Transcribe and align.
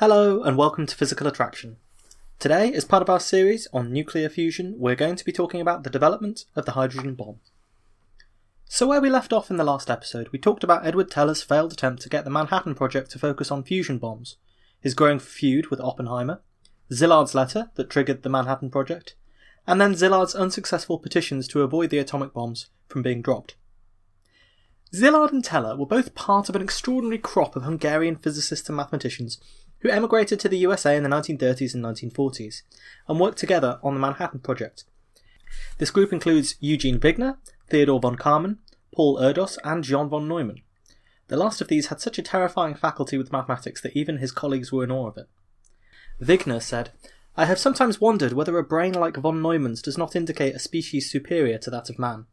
Hello, 0.00 0.42
and 0.42 0.56
welcome 0.56 0.86
to 0.86 0.96
Physical 0.96 1.26
Attraction. 1.26 1.76
Today, 2.38 2.72
as 2.72 2.86
part 2.86 3.02
of 3.02 3.10
our 3.10 3.20
series 3.20 3.68
on 3.70 3.92
nuclear 3.92 4.30
fusion, 4.30 4.76
we're 4.78 4.94
going 4.94 5.14
to 5.14 5.24
be 5.26 5.30
talking 5.30 5.60
about 5.60 5.84
the 5.84 5.90
development 5.90 6.46
of 6.56 6.64
the 6.64 6.72
hydrogen 6.72 7.14
bomb. 7.14 7.40
So, 8.64 8.86
where 8.86 9.02
we 9.02 9.10
left 9.10 9.30
off 9.30 9.50
in 9.50 9.58
the 9.58 9.62
last 9.62 9.90
episode, 9.90 10.30
we 10.32 10.38
talked 10.38 10.64
about 10.64 10.86
Edward 10.86 11.10
Teller's 11.10 11.42
failed 11.42 11.74
attempt 11.74 12.00
to 12.00 12.08
get 12.08 12.24
the 12.24 12.30
Manhattan 12.30 12.74
Project 12.74 13.10
to 13.10 13.18
focus 13.18 13.50
on 13.50 13.62
fusion 13.62 13.98
bombs, 13.98 14.36
his 14.80 14.94
growing 14.94 15.18
feud 15.18 15.66
with 15.66 15.82
Oppenheimer, 15.82 16.40
Szilard's 16.90 17.34
letter 17.34 17.70
that 17.74 17.90
triggered 17.90 18.22
the 18.22 18.30
Manhattan 18.30 18.70
Project, 18.70 19.16
and 19.66 19.78
then 19.78 19.92
Szilard's 19.92 20.34
unsuccessful 20.34 20.98
petitions 20.98 21.46
to 21.48 21.60
avoid 21.60 21.90
the 21.90 21.98
atomic 21.98 22.32
bombs 22.32 22.70
from 22.88 23.02
being 23.02 23.20
dropped. 23.20 23.54
Szilard 24.94 25.30
and 25.30 25.44
Teller 25.44 25.76
were 25.76 25.84
both 25.84 26.14
part 26.14 26.48
of 26.48 26.56
an 26.56 26.62
extraordinary 26.62 27.18
crop 27.18 27.54
of 27.54 27.64
Hungarian 27.64 28.16
physicists 28.16 28.68
and 28.70 28.76
mathematicians 28.76 29.38
who 29.80 29.88
emigrated 29.88 30.40
to 30.40 30.48
the 30.48 30.58
USA 30.58 30.96
in 30.96 31.02
the 31.02 31.08
1930s 31.08 31.74
and 31.74 31.84
1940s 31.84 32.62
and 33.08 33.20
worked 33.20 33.38
together 33.38 33.78
on 33.82 33.94
the 33.94 34.00
Manhattan 34.00 34.40
Project. 34.40 34.84
This 35.78 35.90
group 35.90 36.12
includes 36.12 36.56
Eugene 36.60 37.00
Wigner, 37.00 37.38
Theodore 37.68 38.00
von 38.00 38.16
Karman, 38.16 38.58
Paul 38.94 39.18
Erdos, 39.18 39.58
and 39.64 39.82
John 39.84 40.08
von 40.08 40.28
Neumann. 40.28 40.62
The 41.28 41.36
last 41.36 41.60
of 41.60 41.68
these 41.68 41.86
had 41.86 42.00
such 42.00 42.18
a 42.18 42.22
terrifying 42.22 42.74
faculty 42.74 43.16
with 43.16 43.32
mathematics 43.32 43.80
that 43.82 43.96
even 43.96 44.18
his 44.18 44.32
colleagues 44.32 44.72
were 44.72 44.84
in 44.84 44.90
awe 44.90 45.08
of 45.08 45.16
it. 45.16 45.28
Wigner 46.20 46.60
said, 46.60 46.90
I 47.36 47.46
have 47.46 47.58
sometimes 47.58 48.00
wondered 48.00 48.32
whether 48.32 48.58
a 48.58 48.64
brain 48.64 48.92
like 48.92 49.16
von 49.16 49.40
Neumann's 49.40 49.80
does 49.80 49.96
not 49.96 50.16
indicate 50.16 50.54
a 50.54 50.58
species 50.58 51.10
superior 51.10 51.58
to 51.58 51.70
that 51.70 51.88
of 51.88 51.98
man. 51.98 52.26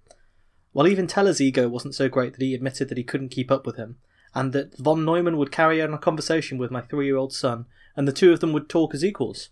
While 0.74 0.88
even 0.88 1.08
Teller's 1.08 1.40
ego 1.40 1.70
wasn't 1.70 1.96
so 1.96 2.10
great 2.10 2.34
that 2.34 2.42
he 2.42 2.54
admitted 2.54 2.90
that 2.90 2.98
he 2.98 3.04
couldn't 3.04 3.30
keep 3.30 3.52
up 3.52 3.66
with 3.66 3.78
him, 3.78 3.98
and 4.34 4.54
that 4.54 4.78
von 4.78 5.04
Neumann 5.04 5.38
would 5.38 5.52
carry 5.52 5.82
on 5.82 5.94
a 5.94 5.98
conversation 5.98 6.58
with 6.58 6.72
my 6.72 6.82
three 6.82 7.06
year 7.06 7.18
old 7.18 7.34
son, 7.34 7.66
and 7.96 8.08
the 8.08 8.14
two 8.14 8.32
of 8.32 8.40
them 8.40 8.54
would 8.54 8.70
talk 8.70 8.94
as 8.94 9.04
equals. 9.04 9.50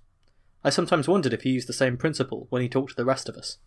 I 0.63 0.69
sometimes 0.69 1.07
wondered 1.07 1.33
if 1.33 1.43
he 1.43 1.51
used 1.51 1.69
the 1.69 1.73
same 1.73 1.97
principle 1.97 2.47
when 2.49 2.61
he 2.61 2.69
talked 2.69 2.91
to 2.91 2.95
the 2.95 3.05
rest 3.05 3.29
of 3.29 3.35
us. 3.35 3.57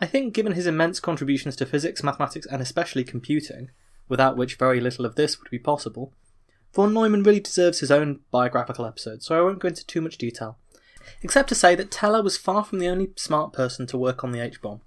I 0.00 0.06
think, 0.06 0.34
given 0.34 0.52
his 0.52 0.66
immense 0.66 0.98
contributions 1.00 1.56
to 1.56 1.66
physics, 1.66 2.02
mathematics, 2.02 2.46
and 2.46 2.60
especially 2.60 3.04
computing, 3.04 3.70
without 4.08 4.36
which 4.36 4.56
very 4.56 4.80
little 4.80 5.06
of 5.06 5.14
this 5.14 5.38
would 5.38 5.50
be 5.50 5.58
possible, 5.58 6.12
von 6.74 6.92
Neumann 6.92 7.22
really 7.22 7.40
deserves 7.40 7.80
his 7.80 7.90
own 7.90 8.20
biographical 8.30 8.86
episode, 8.86 9.22
so 9.22 9.38
I 9.38 9.42
won't 9.42 9.60
go 9.60 9.68
into 9.68 9.86
too 9.86 10.00
much 10.00 10.18
detail. 10.18 10.58
Except 11.22 11.48
to 11.50 11.54
say 11.54 11.74
that 11.74 11.90
Teller 11.90 12.22
was 12.22 12.36
far 12.36 12.64
from 12.64 12.78
the 12.78 12.88
only 12.88 13.10
smart 13.16 13.52
person 13.52 13.86
to 13.88 13.98
work 13.98 14.24
on 14.24 14.32
the 14.32 14.40
H 14.40 14.62
bomb, 14.62 14.80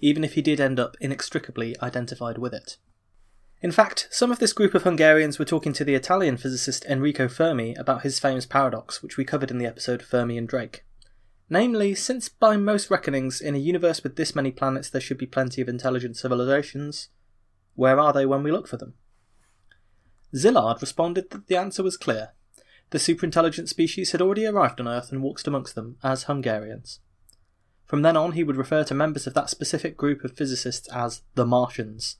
even 0.00 0.24
if 0.24 0.34
he 0.34 0.42
did 0.42 0.60
end 0.60 0.78
up 0.78 0.96
inextricably 1.00 1.76
identified 1.80 2.38
with 2.38 2.54
it. 2.54 2.76
In 3.62 3.70
fact, 3.70 4.08
some 4.10 4.32
of 4.32 4.40
this 4.40 4.52
group 4.52 4.74
of 4.74 4.82
Hungarians 4.82 5.38
were 5.38 5.44
talking 5.44 5.72
to 5.74 5.84
the 5.84 5.94
Italian 5.94 6.36
physicist 6.36 6.84
Enrico 6.86 7.28
Fermi 7.28 7.76
about 7.76 8.02
his 8.02 8.18
famous 8.18 8.44
paradox, 8.44 9.04
which 9.04 9.16
we 9.16 9.24
covered 9.24 9.52
in 9.52 9.58
the 9.58 9.66
episode 9.66 10.02
Fermi 10.02 10.36
and 10.36 10.48
Drake. 10.48 10.84
Namely, 11.48 11.94
since 11.94 12.28
by 12.28 12.56
most 12.56 12.90
reckonings, 12.90 13.40
in 13.40 13.54
a 13.54 13.58
universe 13.58 14.02
with 14.02 14.16
this 14.16 14.34
many 14.34 14.50
planets 14.50 14.90
there 14.90 15.00
should 15.00 15.18
be 15.18 15.26
plenty 15.26 15.62
of 15.62 15.68
intelligent 15.68 16.16
civilizations, 16.16 17.10
where 17.76 18.00
are 18.00 18.12
they 18.12 18.26
when 18.26 18.42
we 18.42 18.50
look 18.50 18.66
for 18.66 18.78
them? 18.78 18.94
Szilard 20.34 20.80
responded 20.80 21.30
that 21.30 21.46
the 21.46 21.56
answer 21.56 21.84
was 21.84 21.96
clear. 21.96 22.30
The 22.90 22.98
superintelligent 22.98 23.68
species 23.68 24.10
had 24.10 24.20
already 24.20 24.44
arrived 24.44 24.80
on 24.80 24.88
Earth 24.88 25.12
and 25.12 25.22
walked 25.22 25.46
amongst 25.46 25.76
them 25.76 25.98
as 26.02 26.24
Hungarians. 26.24 26.98
From 27.86 28.02
then 28.02 28.16
on, 28.16 28.32
he 28.32 28.42
would 28.42 28.56
refer 28.56 28.82
to 28.84 28.94
members 28.94 29.28
of 29.28 29.34
that 29.34 29.50
specific 29.50 29.96
group 29.96 30.24
of 30.24 30.36
physicists 30.36 30.88
as 30.88 31.22
the 31.34 31.46
Martians, 31.46 32.16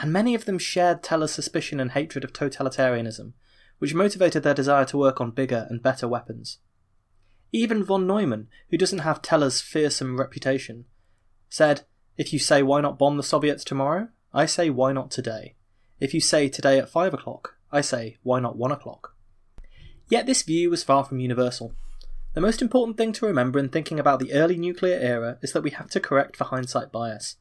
and 0.00 0.12
many 0.12 0.34
of 0.34 0.46
them 0.46 0.58
shared 0.58 1.02
Teller's 1.02 1.32
suspicion 1.32 1.78
and 1.78 1.92
hatred 1.92 2.24
of 2.24 2.32
totalitarianism, 2.32 3.32
which 3.78 3.94
motivated 3.94 4.42
their 4.42 4.54
desire 4.54 4.84
to 4.86 4.98
work 4.98 5.20
on 5.20 5.30
bigger 5.30 5.66
and 5.68 5.82
better 5.82 6.08
weapons. 6.08 6.58
Even 7.52 7.84
von 7.84 8.06
Neumann, 8.06 8.48
who 8.70 8.78
doesn't 8.78 9.00
have 9.00 9.20
Teller's 9.20 9.60
fearsome 9.60 10.18
reputation, 10.18 10.86
said, 11.48 11.82
If 12.16 12.32
you 12.32 12.38
say 12.38 12.62
why 12.62 12.80
not 12.80 12.98
bomb 12.98 13.16
the 13.16 13.22
Soviets 13.22 13.64
tomorrow, 13.64 14.08
I 14.32 14.46
say 14.46 14.70
why 14.70 14.92
not 14.92 15.10
today. 15.10 15.56
If 15.98 16.14
you 16.14 16.20
say 16.20 16.48
today 16.48 16.78
at 16.78 16.88
five 16.88 17.12
o'clock, 17.12 17.56
I 17.72 17.80
say 17.80 18.18
why 18.22 18.40
not 18.40 18.56
one 18.56 18.72
o'clock. 18.72 19.14
Yet 20.08 20.26
this 20.26 20.42
view 20.42 20.70
was 20.70 20.84
far 20.84 21.04
from 21.04 21.20
universal. 21.20 21.74
The 22.34 22.40
most 22.40 22.62
important 22.62 22.96
thing 22.96 23.12
to 23.14 23.26
remember 23.26 23.58
in 23.58 23.68
thinking 23.68 23.98
about 23.98 24.20
the 24.20 24.32
early 24.32 24.56
nuclear 24.56 24.98
era 24.98 25.38
is 25.42 25.52
that 25.52 25.62
we 25.62 25.70
have 25.70 25.90
to 25.90 26.00
correct 26.00 26.36
for 26.36 26.44
hindsight 26.44 26.92
bias. 26.92 27.36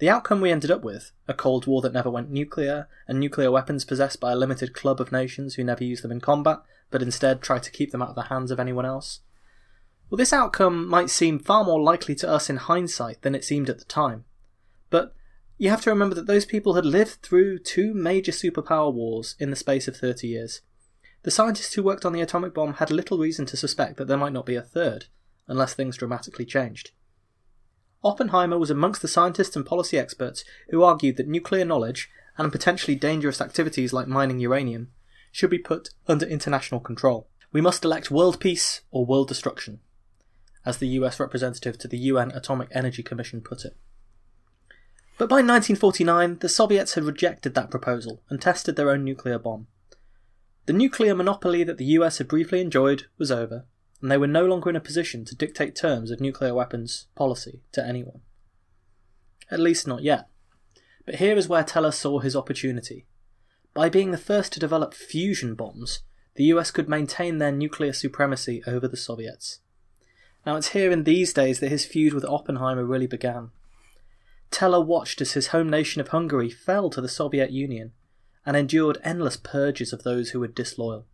The 0.00 0.08
outcome 0.08 0.40
we 0.40 0.50
ended 0.50 0.70
up 0.70 0.82
with, 0.82 1.12
a 1.28 1.34
Cold 1.34 1.66
War 1.66 1.82
that 1.82 1.92
never 1.92 2.08
went 2.08 2.30
nuclear, 2.30 2.88
and 3.06 3.20
nuclear 3.20 3.50
weapons 3.50 3.84
possessed 3.84 4.18
by 4.18 4.32
a 4.32 4.36
limited 4.36 4.72
club 4.72 4.98
of 4.98 5.12
nations 5.12 5.54
who 5.54 5.62
never 5.62 5.84
use 5.84 6.00
them 6.00 6.10
in 6.10 6.22
combat, 6.22 6.60
but 6.90 7.02
instead 7.02 7.42
try 7.42 7.58
to 7.58 7.70
keep 7.70 7.92
them 7.92 8.00
out 8.00 8.08
of 8.08 8.14
the 8.14 8.22
hands 8.22 8.50
of 8.50 8.58
anyone 8.58 8.86
else. 8.86 9.20
Well, 10.08 10.16
this 10.16 10.32
outcome 10.32 10.88
might 10.88 11.10
seem 11.10 11.38
far 11.38 11.64
more 11.64 11.82
likely 11.82 12.14
to 12.14 12.30
us 12.30 12.48
in 12.48 12.56
hindsight 12.56 13.20
than 13.20 13.34
it 13.34 13.44
seemed 13.44 13.68
at 13.68 13.78
the 13.78 13.84
time. 13.84 14.24
But 14.88 15.14
you 15.58 15.68
have 15.68 15.82
to 15.82 15.90
remember 15.90 16.14
that 16.14 16.26
those 16.26 16.46
people 16.46 16.76
had 16.76 16.86
lived 16.86 17.20
through 17.20 17.58
two 17.58 17.92
major 17.92 18.32
superpower 18.32 18.90
wars 18.90 19.36
in 19.38 19.50
the 19.50 19.56
space 19.56 19.86
of 19.86 19.98
30 19.98 20.26
years. 20.26 20.62
The 21.24 21.30
scientists 21.30 21.74
who 21.74 21.82
worked 21.82 22.06
on 22.06 22.14
the 22.14 22.22
atomic 22.22 22.54
bomb 22.54 22.74
had 22.74 22.90
little 22.90 23.18
reason 23.18 23.44
to 23.44 23.56
suspect 23.58 23.98
that 23.98 24.08
there 24.08 24.16
might 24.16 24.32
not 24.32 24.46
be 24.46 24.56
a 24.56 24.62
third, 24.62 25.08
unless 25.46 25.74
things 25.74 25.98
dramatically 25.98 26.46
changed. 26.46 26.92
Oppenheimer 28.02 28.58
was 28.58 28.70
amongst 28.70 29.02
the 29.02 29.08
scientists 29.08 29.56
and 29.56 29.66
policy 29.66 29.98
experts 29.98 30.44
who 30.70 30.82
argued 30.82 31.16
that 31.16 31.28
nuclear 31.28 31.64
knowledge, 31.64 32.10
and 32.38 32.50
potentially 32.50 32.94
dangerous 32.94 33.40
activities 33.40 33.92
like 33.92 34.08
mining 34.08 34.38
uranium, 34.38 34.88
should 35.30 35.50
be 35.50 35.58
put 35.58 35.90
under 36.08 36.26
international 36.26 36.80
control. 36.80 37.28
We 37.52 37.60
must 37.60 37.84
elect 37.84 38.10
world 38.10 38.40
peace 38.40 38.80
or 38.90 39.04
world 39.04 39.28
destruction, 39.28 39.80
as 40.64 40.78
the 40.78 40.88
US 40.88 41.20
representative 41.20 41.76
to 41.78 41.88
the 41.88 41.98
UN 41.98 42.30
Atomic 42.30 42.68
Energy 42.72 43.02
Commission 43.02 43.40
put 43.40 43.64
it. 43.64 43.76
But 45.18 45.28
by 45.28 45.36
1949, 45.36 46.38
the 46.38 46.48
Soviets 46.48 46.94
had 46.94 47.04
rejected 47.04 47.54
that 47.54 47.70
proposal 47.70 48.22
and 48.30 48.40
tested 48.40 48.76
their 48.76 48.90
own 48.90 49.04
nuclear 49.04 49.38
bomb. 49.38 49.66
The 50.64 50.72
nuclear 50.72 51.14
monopoly 51.14 51.64
that 51.64 51.76
the 51.76 51.84
US 51.96 52.18
had 52.18 52.28
briefly 52.28 52.60
enjoyed 52.60 53.04
was 53.18 53.30
over, 53.30 53.66
and 54.00 54.10
they 54.10 54.18
were 54.18 54.26
no 54.26 54.46
longer 54.46 54.70
in 54.70 54.76
a 54.76 54.80
position 54.80 55.24
to 55.26 55.34
dictate 55.34 55.76
terms 55.76 56.10
of 56.10 56.20
nuclear 56.20 56.54
weapons 56.54 57.06
policy 57.14 57.60
to 57.72 57.84
anyone. 57.84 58.20
At 59.50 59.60
least 59.60 59.86
not 59.86 60.02
yet. 60.02 60.28
But 61.04 61.16
here 61.16 61.36
is 61.36 61.48
where 61.48 61.64
Teller 61.64 61.90
saw 61.90 62.20
his 62.20 62.36
opportunity. 62.36 63.06
By 63.74 63.88
being 63.88 64.10
the 64.10 64.18
first 64.18 64.52
to 64.52 64.60
develop 64.60 64.94
fusion 64.94 65.54
bombs, 65.54 66.00
the 66.36 66.44
US 66.44 66.70
could 66.70 66.88
maintain 66.88 67.38
their 67.38 67.52
nuclear 67.52 67.92
supremacy 67.92 68.62
over 68.66 68.88
the 68.88 68.96
Soviets. 68.96 69.60
Now 70.46 70.56
it's 70.56 70.68
here 70.68 70.90
in 70.90 71.04
these 71.04 71.32
days 71.32 71.60
that 71.60 71.70
his 71.70 71.84
feud 71.84 72.14
with 72.14 72.24
Oppenheimer 72.24 72.84
really 72.84 73.06
began. 73.06 73.50
Teller 74.50 74.80
watched 74.80 75.20
as 75.20 75.32
his 75.32 75.48
home 75.48 75.68
nation 75.68 76.00
of 76.00 76.08
Hungary 76.08 76.50
fell 76.50 76.90
to 76.90 77.00
the 77.00 77.08
Soviet 77.08 77.50
Union 77.50 77.92
and 78.46 78.56
endured 78.56 78.98
endless 79.04 79.36
purges 79.36 79.92
of 79.92 80.02
those 80.02 80.30
who 80.30 80.40
were 80.40 80.48
disloyal 80.48 81.06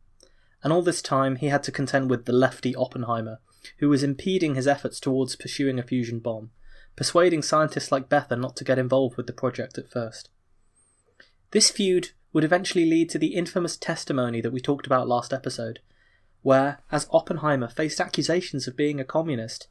and 0.63 0.73
all 0.73 0.83
this 0.83 1.03
time 1.03 1.37
he 1.37 1.49
had 1.49 1.63
to 1.65 1.73
contend 1.73 2.11
with 2.11 2.25
the 2.25 2.33
lefty 2.33 2.75
Oppenheimer, 2.75 3.41
who 3.79 3.89
was 3.89 4.03
impeding 4.03 4.55
his 4.55 4.67
efforts 4.67 5.01
towards 5.01 5.37
pursuing 5.37 5.79
a 5.79 5.83
fusion 5.83 6.19
bomb, 6.19 6.51
persuading 6.97 7.43
scientists 7.43 7.93
like 7.93 8.09
Bethe 8.09 8.37
not 8.39 8.57
to 8.57 8.65
get 8.65 8.79
involved 8.79 9.17
with 9.17 9.27
the 9.27 9.33
project 9.33 9.79
at 9.79 9.91
first. 9.91 10.31
This 11.51 11.71
feud 11.71 12.11
would 12.33 12.45
eventually 12.45 12.85
lead 12.85 13.09
to 13.11 13.19
the 13.19 13.35
infamous 13.35 13.77
testimony 13.77 14.41
that 14.41 14.53
we 14.53 14.61
talked 14.61 14.87
about 14.87 15.09
last 15.09 15.33
episode, 15.33 15.81
where, 16.43 16.81
as 16.93 17.09
Oppenheimer 17.11 17.69
faced 17.69 18.01
accusations 18.01 18.67
of 18.67 18.77
being 18.77 19.01
a 19.01 19.05
communist, 19.05 19.69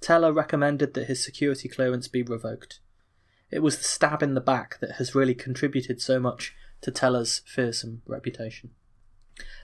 Teller 0.00 0.32
recommended 0.32 0.94
that 0.94 1.06
his 1.06 1.24
security 1.24 1.68
clearance 1.68 2.08
be 2.08 2.22
revoked. 2.22 2.80
It 3.50 3.60
was 3.60 3.78
the 3.78 3.84
stab 3.84 4.22
in 4.22 4.34
the 4.34 4.40
back 4.40 4.78
that 4.80 4.92
has 4.92 5.14
really 5.14 5.34
contributed 5.34 6.00
so 6.00 6.20
much 6.20 6.54
to 6.82 6.90
Teller's 6.90 7.42
fearsome 7.46 8.02
reputation. 8.06 8.70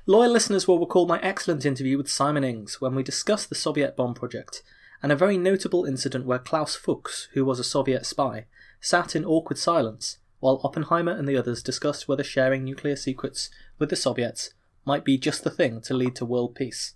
Loyal 0.07 0.31
listeners 0.31 0.69
will 0.69 0.79
recall 0.79 1.07
my 1.07 1.21
excellent 1.21 1.65
interview 1.65 1.97
with 1.97 2.11
Simon 2.11 2.45
Ings 2.45 2.81
when 2.81 2.95
we 2.95 3.03
discussed 3.03 3.49
the 3.49 3.55
Soviet 3.55 3.97
bomb 3.97 4.15
project, 4.15 4.63
and 5.03 5.11
a 5.11 5.17
very 5.17 5.37
notable 5.37 5.85
incident 5.85 6.27
where 6.27 6.39
Klaus 6.39 6.77
Fuchs, 6.77 7.29
who 7.33 7.45
was 7.45 7.59
a 7.59 7.65
Soviet 7.65 8.07
spy, 8.07 8.47
sat 8.81 9.17
in 9.17 9.25
awkward 9.25 9.59
silence 9.59 10.19
while 10.41 10.61
Oppenheimer 10.63 11.13
and 11.13 11.27
the 11.27 11.37
others 11.37 11.63
discussed 11.63 12.07
whether 12.07 12.23
sharing 12.23 12.65
nuclear 12.65 12.97
secrets 12.97 13.49
with 13.79 13.89
the 13.89 13.97
Soviets 13.97 14.53
might 14.85 15.05
be 15.05 15.17
just 15.17 15.43
the 15.43 15.51
thing 15.51 15.81
to 15.81 15.95
lead 15.95 16.15
to 16.17 16.25
world 16.27 16.55
peace. 16.55 16.95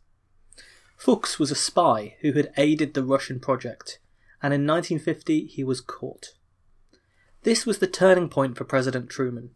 Fuchs 0.98 1.38
was 1.38 1.50
a 1.50 1.54
spy 1.54 2.16
who 2.20 2.32
had 2.32 2.52
aided 2.56 2.92
the 2.92 3.04
Russian 3.04 3.40
project, 3.40 4.00
and 4.42 4.52
in 4.52 4.66
1950 4.66 5.46
he 5.46 5.64
was 5.64 5.80
caught. 5.80 6.34
This 7.44 7.64
was 7.64 7.78
the 7.78 7.86
turning 7.86 8.28
point 8.28 8.58
for 8.58 8.64
President 8.64 9.08
Truman. 9.08 9.50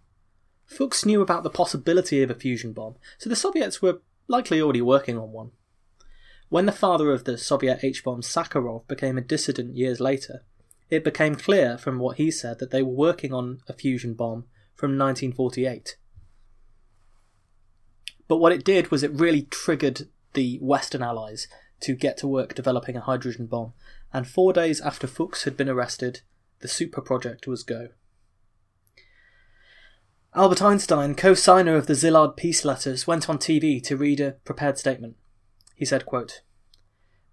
Fuchs 0.73 1.05
knew 1.05 1.21
about 1.21 1.43
the 1.43 1.51
possibility 1.51 2.23
of 2.23 2.31
a 2.31 2.35
fusion 2.35 2.73
bomb, 2.73 2.97
so 3.19 3.29
the 3.29 3.37
Soviets 3.37 3.83
were 3.83 4.01
likely 4.27 4.61
already 4.61 4.83
working 4.83 5.19
on 5.19 5.33
one. 5.33 5.51
When 6.49 6.67
the 6.67 6.73
father 6.73 7.13
of 7.13 7.25
the 7.25 7.39
Soviet 7.39 7.81
H 7.83 8.03
bomb, 8.03 8.23
Sakharov, 8.23 8.87
became 8.89 9.17
a 9.17 9.23
dissident 9.23 9.77
years 9.77 10.01
later, 10.01 10.45
it 10.91 11.05
became 11.05 11.35
clear 11.35 11.79
from 11.79 11.99
what 11.99 12.17
he 12.17 12.31
said 12.31 12.59
that 12.59 12.71
they 12.71 12.83
were 12.83 12.93
working 12.93 13.33
on 13.33 13.61
a 13.69 13.73
fusion 13.73 14.15
bomb 14.15 14.45
from 14.75 14.99
1948. 14.99 15.97
But 18.29 18.39
what 18.39 18.53
it 18.53 18.65
did 18.65 18.91
was 18.91 19.03
it 19.03 19.13
really 19.13 19.43
triggered 19.43 20.09
the 20.35 20.59
Western 20.61 21.03
allies 21.03 21.49
to 21.81 21.95
get 21.95 22.17
to 22.19 22.29
work 22.29 22.55
developing 22.55 22.97
a 22.97 23.01
hydrogen 23.01 23.47
bomb, 23.47 23.73
and 24.13 24.27
four 24.27 24.53
days 24.53 24.81
after 24.81 25.07
Fuchs 25.07 25.45
had 25.45 25.57
been 25.57 25.69
arrested, 25.69 26.21
the 26.61 26.69
super 26.69 27.01
project 27.01 27.47
was 27.47 27.63
go. 27.63 27.89
Albert 30.35 30.63
Einstein, 30.63 31.15
co 31.15 31.35
signer 31.35 31.77
of 31.77 31.87
the 31.87 31.93
Szilard 31.93 32.39
peace 32.39 32.65
letters, 32.65 33.07
went 33.07 33.29
on 33.29 33.37
TV 33.37 33.83
to 33.83 33.99
read 33.99 34.19
a 34.19 34.33
prepared 34.47 34.79
statement. 34.79 35.17
He 35.75 35.85
said, 35.85 36.07
quote, 36.07 36.41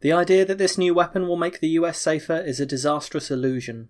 The 0.01 0.12
idea 0.12 0.44
that 0.44 0.57
this 0.57 0.78
new 0.78 0.94
weapon 0.94 1.25
will 1.25 1.38
make 1.38 1.62
the 1.62 1.69
US 1.69 1.98
safer 1.98 2.36
is 2.36 2.60
a 2.60 2.66
disastrous 2.66 3.31
illusion. 3.31 3.88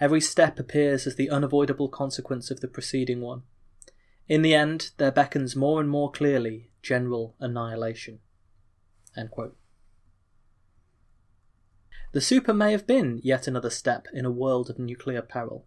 Every 0.00 0.20
step 0.20 0.58
appears 0.58 1.06
as 1.06 1.14
the 1.14 1.30
unavoidable 1.30 1.88
consequence 1.88 2.50
of 2.50 2.58
the 2.58 2.66
preceding 2.66 3.20
one. 3.20 3.44
In 4.26 4.42
the 4.42 4.54
end, 4.54 4.90
there 4.96 5.12
beckons 5.12 5.54
more 5.54 5.80
and 5.80 5.88
more 5.88 6.10
clearly 6.10 6.70
general 6.82 7.36
annihilation. 7.38 8.18
The 12.12 12.20
super 12.20 12.52
may 12.52 12.72
have 12.72 12.86
been 12.86 13.20
yet 13.22 13.46
another 13.46 13.70
step 13.70 14.08
in 14.12 14.24
a 14.24 14.30
world 14.30 14.70
of 14.70 14.80
nuclear 14.80 15.22
peril. 15.22 15.66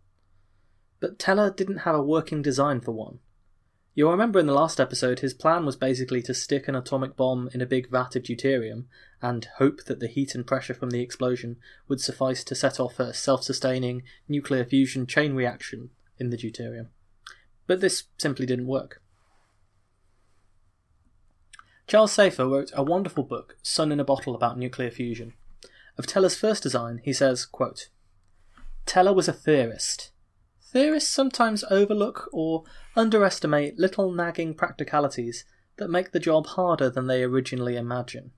But 1.04 1.20
Teller 1.20 1.52
didn't 1.52 1.80
have 1.80 1.96
a 1.96 2.02
working 2.02 2.42
design 2.42 2.80
for 2.80 2.94
one. 2.94 3.20
You'll 3.94 4.12
remember 4.12 4.40
in 4.40 4.46
the 4.46 4.54
last 4.54 4.80
episode, 4.80 5.20
his 5.20 5.34
plan 5.34 5.66
was 5.66 5.76
basically 5.76 6.22
to 6.22 6.34
stick 6.34 6.70
an 6.70 6.76
atomic 6.76 7.18
bomb 7.18 7.50
in 7.54 7.60
a 7.60 7.66
big 7.66 7.90
vat 7.92 8.16
of 8.16 8.24
deuterium 8.24 8.86
and 9.22 9.50
hope 9.58 9.84
that 9.84 10.00
the 10.00 10.08
heat 10.08 10.34
and 10.34 10.48
pressure 10.48 10.74
from 10.74 10.92
the 10.92 11.02
explosion 11.02 11.58
would 11.90 12.00
suffice 12.00 12.42
to 12.46 12.56
set 12.56 12.80
off 12.80 13.02
a 13.02 13.14
self 13.14 13.44
sustaining 13.44 14.04
nuclear 14.30 14.64
fusion 14.64 15.06
chain 15.06 15.34
reaction 15.34 15.90
in 16.20 16.30
the 16.30 16.38
deuterium. 16.38 16.88
But 17.68 17.82
this 17.82 18.06
simply 18.18 18.46
didn't 18.46 18.68
work. 18.68 19.02
Charles 21.86 22.14
Safar 22.14 22.48
wrote 22.48 22.72
a 22.74 22.82
wonderful 22.82 23.24
book, 23.24 23.58
Sun 23.62 23.92
in 23.92 24.00
a 24.00 24.06
Bottle, 24.06 24.36
about 24.36 24.58
nuclear 24.58 24.90
fusion. 24.90 25.34
Of 25.98 26.08
Teller's 26.08 26.38
first 26.38 26.64
design, 26.64 27.02
he 27.04 27.12
says, 27.12 27.46
quote, 27.46 27.90
Teller 28.86 29.12
was 29.12 29.28
a 29.28 29.34
theorist 29.34 30.13
theorists 30.74 31.12
sometimes 31.12 31.64
overlook 31.70 32.28
or 32.34 32.64
underestimate 32.96 33.78
little 33.78 34.12
nagging 34.12 34.56
practicalities 34.56 35.46
that 35.78 35.90
make 35.90 36.12
the 36.12 36.20
job 36.20 36.48
harder 36.48 36.90
than 36.90 37.08
they 37.08 37.24
originally 37.24 37.78
imagine. 37.78 38.32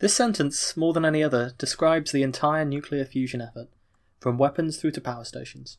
This 0.00 0.14
sentence, 0.14 0.76
more 0.76 0.92
than 0.92 1.04
any 1.04 1.22
other, 1.22 1.52
describes 1.56 2.10
the 2.10 2.24
entire 2.24 2.64
nuclear 2.64 3.04
fusion 3.04 3.40
effort, 3.40 3.68
from 4.18 4.36
weapons 4.36 4.76
through 4.76 4.90
to 4.92 5.00
power 5.00 5.24
stations. 5.24 5.78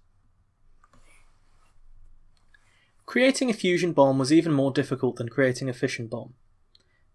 Creating 3.06 3.50
a 3.50 3.54
fusion 3.54 3.92
bomb 3.92 4.18
was 4.18 4.32
even 4.32 4.54
more 4.54 4.72
difficult 4.72 5.18
than 5.18 5.28
creating 5.28 5.70
a 5.70 5.74
fission 5.74 6.08
bomb. 6.08 6.34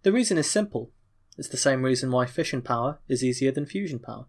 The 0.02 0.12
reason 0.12 0.36
is 0.36 0.50
simple. 0.50 0.90
It's 1.38 1.48
the 1.48 1.56
same 1.56 1.82
reason 1.82 2.10
why 2.10 2.26
fission 2.26 2.60
power 2.60 2.98
is 3.08 3.24
easier 3.24 3.50
than 3.50 3.64
fusion 3.64 3.98
power. 3.98 4.26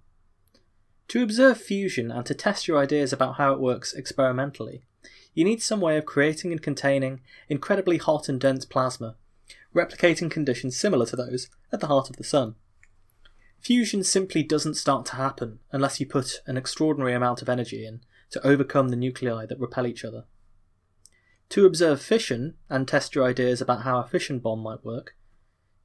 To 1.10 1.24
observe 1.24 1.60
fusion 1.60 2.12
and 2.12 2.24
to 2.28 2.36
test 2.36 2.68
your 2.68 2.78
ideas 2.78 3.12
about 3.12 3.38
how 3.38 3.52
it 3.52 3.60
works 3.60 3.94
experimentally, 3.94 4.84
you 5.34 5.44
need 5.44 5.60
some 5.60 5.82
way 5.82 5.98
of 5.98 6.06
creating 6.06 6.52
and 6.52 6.62
containing 6.62 7.22
incredibly 7.48 7.98
hot 7.98 8.30
and 8.30 8.40
dense 8.40 8.64
plasma, 8.64 9.16
replicating 9.74 10.30
conditions 10.30 10.78
similar 10.78 11.08
to 11.08 11.16
those 11.16 11.50
at 11.72 11.80
the 11.80 11.88
heart 11.88 12.12
of 12.12 12.18
the 12.18 12.24
Sun. 12.24 12.54
Fusion 13.60 14.04
simply 14.04 14.44
doesn't 14.44 14.76
start 14.76 15.08
to 15.08 15.16
happen 15.16 15.58
unless 15.72 16.00
you 16.00 16.06
put 16.06 16.44
an 16.46 16.58
extraordinary 16.58 17.16
amount 17.16 17.42
of 17.42 17.50
energy 17.50 17.88
in 17.88 18.02
to 18.30 18.46
overcome 18.46 18.90
the 18.90 18.96
nuclei 18.96 19.48
that 19.48 19.60
repel 19.60 19.88
each 19.88 20.06
other. 20.06 20.26
To 21.50 21.66
observe 21.66 22.00
fission 22.00 22.54
and 22.70 22.88
test 22.88 23.16
your 23.16 23.26
ideas 23.26 23.62
about 23.62 23.82
how 23.82 24.00
a 24.00 24.06
fission 24.06 24.38
bomb 24.38 24.60
might 24.60 24.86
work, 24.86 25.16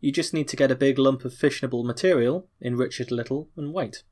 you 0.00 0.12
just 0.12 0.34
need 0.34 0.48
to 0.48 0.56
get 0.56 0.70
a 0.70 0.76
big 0.76 0.98
lump 0.98 1.24
of 1.24 1.32
fissionable 1.32 1.82
material, 1.82 2.46
enrich 2.60 3.00
it 3.00 3.10
a 3.10 3.14
little, 3.14 3.48
and 3.56 3.72
wait 3.72 4.02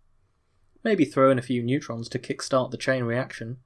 maybe 0.85 1.05
throw 1.05 1.31
in 1.31 1.39
a 1.39 1.43
few 1.43 1.63
neutrons 1.63 2.09
to 2.09 2.19
kickstart 2.19 2.71
the 2.71 2.77
chain 2.77 3.05
reaction. 3.05 3.59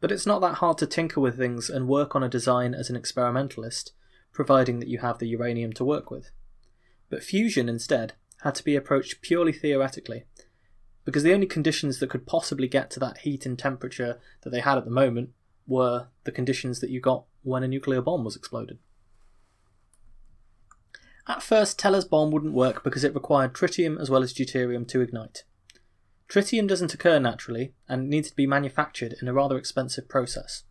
But 0.00 0.12
it's 0.12 0.26
not 0.26 0.40
that 0.40 0.56
hard 0.56 0.78
to 0.78 0.86
tinker 0.86 1.20
with 1.20 1.36
things 1.36 1.68
and 1.68 1.88
work 1.88 2.14
on 2.14 2.22
a 2.22 2.28
design 2.28 2.74
as 2.74 2.88
an 2.88 2.96
experimentalist, 2.96 3.92
providing 4.32 4.78
that 4.78 4.88
you 4.88 4.98
have 4.98 5.18
the 5.18 5.28
uranium 5.28 5.72
to 5.74 5.84
work 5.84 6.10
with. 6.10 6.30
But 7.10 7.24
fusion, 7.24 7.68
instead, 7.68 8.14
had 8.42 8.54
to 8.56 8.64
be 8.64 8.76
approached 8.76 9.20
purely 9.20 9.52
theoretically, 9.52 10.24
because 11.04 11.22
the 11.22 11.34
only 11.34 11.46
conditions 11.46 11.98
that 11.98 12.10
could 12.10 12.26
possibly 12.26 12.68
get 12.68 12.90
to 12.90 13.00
that 13.00 13.18
heat 13.18 13.46
and 13.46 13.58
temperature 13.58 14.20
that 14.42 14.50
they 14.50 14.60
had 14.60 14.78
at 14.78 14.84
the 14.84 14.90
moment 14.90 15.30
were 15.66 16.08
the 16.24 16.32
conditions 16.32 16.80
that 16.80 16.90
you 16.90 17.00
got 17.00 17.24
when 17.42 17.62
a 17.62 17.68
nuclear 17.68 18.00
bomb 18.00 18.24
was 18.24 18.36
exploded. 18.36 18.78
At 21.26 21.42
first, 21.42 21.78
Teller's 21.78 22.06
bomb 22.06 22.30
wouldn't 22.30 22.54
work 22.54 22.82
because 22.82 23.04
it 23.04 23.14
required 23.14 23.52
tritium 23.52 24.00
as 24.00 24.08
well 24.08 24.22
as 24.22 24.32
deuterium 24.32 24.86
to 24.88 25.00
ignite. 25.00 25.44
Tritium 26.28 26.68
doesn't 26.68 26.92
occur 26.92 27.18
naturally 27.18 27.74
and 27.88 28.10
needs 28.10 28.28
to 28.30 28.36
be 28.36 28.46
manufactured 28.46 29.14
in 29.22 29.28
a 29.28 29.32
rather 29.32 29.56
expensive 29.56 30.08
process. 30.08 30.64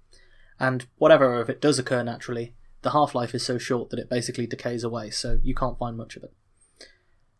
And 0.59 0.85
whatever 0.97 1.41
of 1.41 1.49
it 1.49 1.61
does 1.61 1.79
occur 1.79 2.03
naturally, 2.03 2.53
the 2.83 2.91
half 2.91 3.15
life 3.15 3.33
is 3.33 3.45
so 3.45 3.57
short 3.57 3.89
that 3.89 3.99
it 3.99 4.09
basically 4.09 4.45
decays 4.45 4.83
away, 4.83 5.09
so 5.09 5.39
you 5.43 5.55
can't 5.55 5.79
find 5.79 5.97
much 5.97 6.15
of 6.15 6.23
it. 6.23 6.33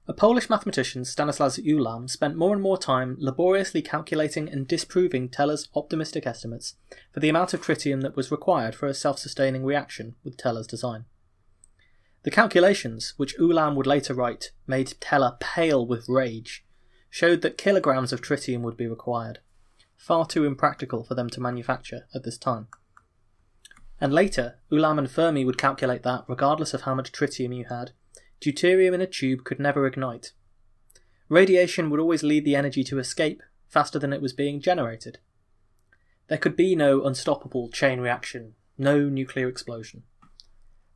A 0.10 0.14
Polish 0.14 0.50
mathematician, 0.50 1.04
Stanislas 1.04 1.60
Ulam, 1.60 2.10
spent 2.10 2.38
more 2.38 2.54
and 2.54 2.62
more 2.62 2.78
time 2.78 3.18
laboriously 3.20 3.82
calculating 3.82 4.48
and 4.48 4.66
disproving 4.66 5.28
Teller's 5.28 5.68
optimistic 5.76 6.26
estimates 6.26 6.76
for 7.14 7.20
the 7.20 7.28
amount 7.28 7.54
of 7.54 7.62
tritium 7.62 8.02
that 8.02 8.16
was 8.16 8.32
required 8.32 8.74
for 8.74 8.88
a 8.88 8.94
self 8.94 9.20
sustaining 9.20 9.66
reaction 9.66 10.16
with 10.24 10.38
Teller's 10.38 10.66
design. 10.66 11.06
The 12.24 12.32
calculations, 12.32 13.14
which 13.18 13.38
Ulam 13.38 13.76
would 13.76 13.86
later 13.86 14.14
write, 14.14 14.52
made 14.66 14.94
Teller 15.02 15.36
pale 15.40 15.86
with 15.86 16.08
rage 16.08 16.66
showed 17.10 17.42
that 17.42 17.58
kilograms 17.58 18.14
of 18.14 18.22
tritium 18.22 18.62
would 18.62 18.78
be 18.78 18.88
required, 18.88 19.40
far 19.96 20.26
too 20.26 20.46
impractical 20.46 21.04
for 21.04 21.16
them 21.16 21.30
to 21.30 21.42
manufacture 21.42 22.08
at 22.14 22.24
this 22.24 22.38
time. 22.38 22.68
And 24.00 24.14
later, 24.14 24.60
Ulam 24.72 25.00
and 25.00 25.10
Fermi 25.10 25.44
would 25.44 25.58
calculate 25.58 26.04
that, 26.04 26.26
regardless 26.28 26.74
of 26.74 26.82
how 26.82 26.94
much 26.94 27.12
tritium 27.12 27.56
you 27.56 27.66
had, 27.66 27.92
deuterium 28.40 28.94
in 28.94 29.02
a 29.02 29.08
tube 29.08 29.44
could 29.44 29.60
never 29.60 29.88
ignite. 29.88 30.34
Radiation 31.30 31.90
would 31.90 32.00
always 32.00 32.24
lead 32.24 32.46
the 32.46 32.56
energy 32.56 32.84
to 32.86 33.00
escape 33.00 33.42
faster 33.68 34.00
than 34.00 34.14
it 34.14 34.22
was 34.22 34.34
being 34.34 34.62
generated. 34.62 35.18
There 36.28 36.38
could 36.38 36.56
be 36.56 36.76
no 36.76 37.04
unstoppable 37.04 37.70
chain 37.70 38.00
reaction, 38.00 38.54
no 38.78 39.10
nuclear 39.10 39.48
explosion. 39.48 40.04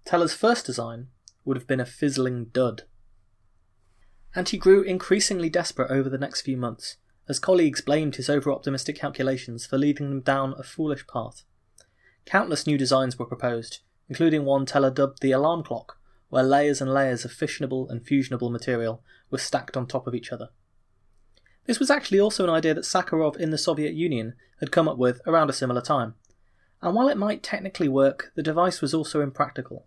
Teller's 0.06 0.34
first 0.34 0.66
design 0.66 1.08
would 1.44 1.58
have 1.58 1.68
been 1.68 1.80
a 1.80 1.86
fizzling 1.86 2.46
dud 2.46 2.84
and 4.36 4.50
he 4.50 4.58
grew 4.58 4.82
increasingly 4.82 5.50
desperate 5.50 5.92
over 5.92 6.10
the 6.10 6.18
next 6.18 6.42
few 6.42 6.58
months, 6.58 6.98
as 7.28 7.40
colleagues 7.40 7.82
blamed 7.82 8.16
his 8.16 8.30
over 8.30 8.52
optimistic 8.52 8.96
calculations 8.96 9.66
for 9.66 9.78
leading 9.78 10.10
them 10.10 10.22
down 10.22 10.54
a 10.58 10.64
foolish 10.64 11.06
path. 11.08 11.44
Countless 12.26 12.68
new 12.68 12.78
designs 12.78 13.18
were 13.18 13.26
proposed, 13.26 13.80
including 14.10 14.46
one 14.46 14.66
Teller 14.66 14.92
dubbed 14.92 15.22
the 15.22 15.32
alarm 15.32 15.64
clock, 15.64 15.98
where 16.30 16.44
layers 16.44 16.82
and 16.82 16.94
layers 16.94 17.26
of 17.26 17.32
fissionable 17.32 17.90
and 17.90 18.02
fusionable 18.02 18.52
material 18.52 19.04
were 19.30 19.38
stacked 19.38 19.76
on 19.76 19.86
top 19.86 20.08
of 20.08 20.16
each 20.16 20.32
other. 20.32 20.50
This 21.66 21.80
was 21.80 21.92
actually 21.92 22.20
also 22.20 22.44
an 22.44 22.50
idea 22.50 22.74
that 22.74 22.86
Sakharov 22.86 23.38
in 23.38 23.52
the 23.52 23.58
Soviet 23.58 23.94
Union 23.94 24.34
had 24.60 24.72
come 24.72 24.88
up 24.88 24.98
with 24.98 25.22
around 25.28 25.50
a 25.50 25.54
similar 25.54 25.82
time, 25.82 26.16
and 26.82 26.96
while 26.96 27.08
it 27.08 27.18
might 27.18 27.44
technically 27.44 27.88
work, 27.88 28.32
the 28.36 28.44
device 28.44 28.82
was 28.82 28.94
also 28.94 29.22
impractical. 29.22 29.86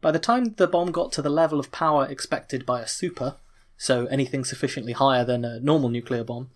By 0.00 0.10
the 0.10 0.18
time 0.18 0.54
the 0.54 0.66
bomb 0.66 0.92
got 0.92 1.12
to 1.12 1.22
the 1.22 1.30
level 1.30 1.58
of 1.58 1.72
power 1.72 2.06
expected 2.06 2.66
by 2.66 2.80
a 2.80 2.86
super, 2.86 3.36
so 3.80 4.04
anything 4.08 4.44
sufficiently 4.44 4.92
higher 4.92 5.24
than 5.24 5.42
a 5.42 5.58
normal 5.58 5.88
nuclear 5.88 6.22
bomb, 6.22 6.50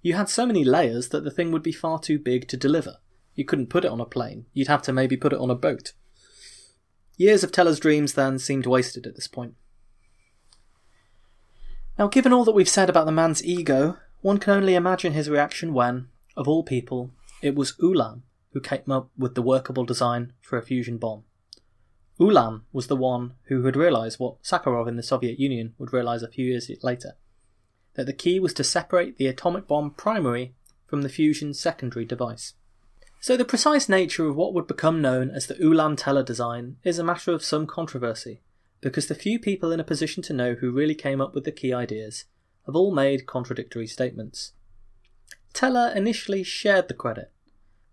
you 0.00 0.14
had 0.14 0.30
so 0.30 0.46
many 0.46 0.64
layers 0.64 1.10
that 1.10 1.24
the 1.24 1.30
thing 1.30 1.52
would 1.52 1.62
be 1.62 1.72
far 1.72 2.00
too 2.00 2.18
big 2.18 2.48
to 2.48 2.56
deliver. 2.56 2.96
You 3.34 3.44
couldn't 3.44 3.68
put 3.68 3.84
it 3.84 3.90
on 3.90 4.00
a 4.00 4.06
plane, 4.06 4.46
you'd 4.54 4.68
have 4.68 4.80
to 4.84 4.92
maybe 4.92 5.14
put 5.14 5.34
it 5.34 5.38
on 5.38 5.50
a 5.50 5.54
boat. 5.54 5.92
Years 7.18 7.44
of 7.44 7.52
Teller's 7.52 7.80
dreams 7.80 8.14
then 8.14 8.38
seemed 8.38 8.64
wasted 8.64 9.06
at 9.06 9.14
this 9.14 9.28
point. 9.28 9.56
Now, 11.98 12.08
given 12.08 12.32
all 12.32 12.46
that 12.46 12.54
we've 12.54 12.66
said 12.66 12.88
about 12.88 13.04
the 13.04 13.12
man's 13.12 13.44
ego, 13.44 13.98
one 14.22 14.38
can 14.38 14.54
only 14.54 14.74
imagine 14.74 15.12
his 15.12 15.28
reaction 15.28 15.74
when, 15.74 16.08
of 16.34 16.48
all 16.48 16.62
people, 16.62 17.10
it 17.42 17.54
was 17.54 17.76
Ulam 17.82 18.22
who 18.54 18.60
came 18.60 18.90
up 18.90 19.10
with 19.18 19.34
the 19.34 19.42
workable 19.42 19.84
design 19.84 20.32
for 20.40 20.56
a 20.56 20.62
fusion 20.62 20.96
bomb. 20.96 21.24
Ulam 22.20 22.62
was 22.70 22.88
the 22.88 22.96
one 22.96 23.32
who 23.44 23.64
had 23.64 23.76
realised 23.76 24.20
what 24.20 24.42
Sakharov 24.42 24.86
in 24.86 24.96
the 24.96 25.02
Soviet 25.02 25.40
Union 25.40 25.74
would 25.78 25.92
realise 25.92 26.20
a 26.20 26.28
few 26.28 26.44
years 26.44 26.70
later 26.82 27.16
that 27.94 28.06
the 28.06 28.12
key 28.12 28.38
was 28.38 28.54
to 28.54 28.62
separate 28.62 29.16
the 29.16 29.26
atomic 29.26 29.66
bomb 29.66 29.90
primary 29.90 30.54
from 30.86 31.02
the 31.02 31.08
fusion 31.08 31.54
secondary 31.54 32.04
device. 32.04 32.54
So, 33.20 33.36
the 33.36 33.44
precise 33.44 33.88
nature 33.88 34.26
of 34.26 34.36
what 34.36 34.54
would 34.54 34.66
become 34.66 35.02
known 35.02 35.30
as 35.30 35.46
the 35.46 35.54
Ulam 35.54 35.96
Teller 35.96 36.22
design 36.22 36.76
is 36.84 36.98
a 36.98 37.04
matter 37.04 37.32
of 37.32 37.44
some 37.44 37.66
controversy, 37.66 38.42
because 38.80 39.08
the 39.08 39.14
few 39.14 39.38
people 39.38 39.72
in 39.72 39.80
a 39.80 39.84
position 39.84 40.22
to 40.24 40.32
know 40.32 40.54
who 40.54 40.72
really 40.72 40.94
came 40.94 41.20
up 41.20 41.34
with 41.34 41.44
the 41.44 41.52
key 41.52 41.72
ideas 41.72 42.24
have 42.66 42.76
all 42.76 42.94
made 42.94 43.26
contradictory 43.26 43.86
statements. 43.86 44.52
Teller 45.52 45.92
initially 45.94 46.42
shared 46.42 46.88
the 46.88 46.94
credit, 46.94 47.30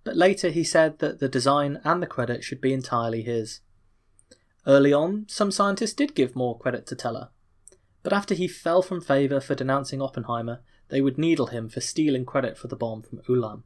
but 0.04 0.16
later 0.16 0.50
he 0.50 0.64
said 0.64 1.00
that 1.00 1.20
the 1.20 1.28
design 1.28 1.82
and 1.84 2.02
the 2.02 2.08
credit 2.08 2.44
should 2.44 2.62
be 2.62 2.72
entirely 2.72 3.24
his. 3.24 3.62
Early 4.68 4.92
on, 4.92 5.26
some 5.30 5.50
scientists 5.50 5.94
did 5.94 6.14
give 6.14 6.36
more 6.36 6.60
credit 6.60 6.86
to 6.88 6.96
Teller, 6.96 7.30
but 8.04 8.12
after 8.12 8.36
he 8.36 8.50
fell 8.50 8.82
from 8.82 9.00
favour 9.00 9.40
for 9.40 9.56
denouncing 9.56 10.02
Oppenheimer, 10.02 10.60
they 10.90 11.00
would 11.00 11.18
needle 11.18 11.48
him 11.48 11.70
for 11.70 11.80
stealing 11.80 12.26
credit 12.26 12.58
for 12.58 12.68
the 12.68 12.76
bomb 12.76 13.02
from 13.02 13.20
Ulam. 13.30 13.64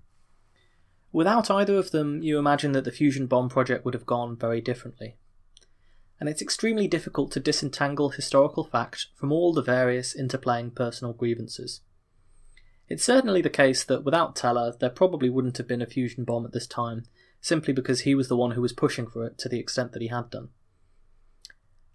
Without 1.11 1.49
either 1.49 1.75
of 1.75 1.89
them, 1.89 2.21
you 2.21 2.37
imagine 2.37 2.71
that 2.73 2.85
the 2.85 2.91
fusion 2.91 3.25
bomb 3.25 3.49
project 3.49 3.83
would 3.83 3.95
have 3.95 4.05
gone 4.05 4.37
very 4.37 4.61
differently. 4.61 5.17
And 6.19 6.29
it's 6.29 6.41
extremely 6.41 6.87
difficult 6.87 7.31
to 7.31 7.39
disentangle 7.39 8.09
historical 8.09 8.63
fact 8.63 9.07
from 9.15 9.31
all 9.31 9.53
the 9.53 9.63
various 9.63 10.15
interplaying 10.15 10.75
personal 10.75 11.13
grievances. 11.13 11.81
It's 12.87 13.03
certainly 13.03 13.41
the 13.41 13.49
case 13.49 13.83
that 13.85 14.03
without 14.03 14.35
Teller, 14.35 14.75
there 14.79 14.89
probably 14.89 15.31
wouldn't 15.31 15.57
have 15.57 15.67
been 15.67 15.81
a 15.81 15.87
fusion 15.87 16.25
bomb 16.25 16.45
at 16.45 16.51
this 16.51 16.67
time, 16.67 17.05
simply 17.41 17.73
because 17.73 18.01
he 18.01 18.13
was 18.13 18.27
the 18.27 18.37
one 18.37 18.51
who 18.51 18.61
was 18.61 18.71
pushing 18.71 19.07
for 19.07 19.25
it 19.25 19.39
to 19.39 19.49
the 19.49 19.59
extent 19.59 19.93
that 19.93 20.01
he 20.01 20.09
had 20.09 20.29
done. 20.29 20.49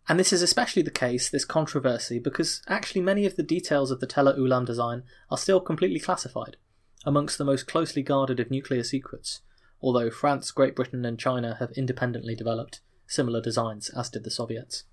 And 0.08 0.20
this 0.20 0.32
is 0.32 0.42
especially 0.42 0.82
the 0.82 0.90
case, 0.90 1.28
this 1.28 1.44
controversy, 1.44 2.18
because 2.18 2.62
actually 2.68 3.00
many 3.00 3.26
of 3.26 3.36
the 3.36 3.42
details 3.42 3.90
of 3.90 3.98
the 4.00 4.06
Teller 4.06 4.36
Ulam 4.36 4.64
design 4.64 5.02
are 5.30 5.38
still 5.38 5.60
completely 5.60 5.98
classified, 5.98 6.56
amongst 7.04 7.38
the 7.38 7.44
most 7.44 7.66
closely 7.66 8.02
guarded 8.02 8.38
of 8.38 8.50
nuclear 8.50 8.84
secrets, 8.84 9.40
although 9.80 10.10
France, 10.10 10.52
Great 10.52 10.76
Britain, 10.76 11.04
and 11.04 11.18
China 11.18 11.56
have 11.58 11.72
independently 11.72 12.36
developed 12.36 12.80
similar 13.08 13.40
designs, 13.40 13.88
as 13.90 14.08
did 14.08 14.25
the 14.25 14.30
Soviets. 14.30 14.84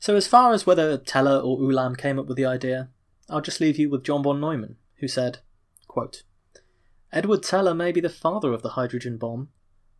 So, 0.00 0.16
as 0.16 0.26
far 0.26 0.52
as 0.52 0.66
whether 0.66 0.96
Teller 0.96 1.38
or 1.38 1.58
Ulam 1.58 1.96
came 1.96 2.18
up 2.18 2.26
with 2.26 2.36
the 2.36 2.46
idea, 2.46 2.88
I'll 3.28 3.40
just 3.40 3.60
leave 3.60 3.78
you 3.78 3.88
with 3.88 4.04
John 4.04 4.22
von 4.22 4.40
Neumann, 4.40 4.76
who 4.96 5.08
said, 5.08 5.38
quote, 5.86 6.22
Edward 7.12 7.42
Teller 7.42 7.74
may 7.74 7.92
be 7.92 8.00
the 8.00 8.08
father 8.08 8.52
of 8.52 8.62
the 8.62 8.70
hydrogen 8.70 9.18
bomb, 9.18 9.50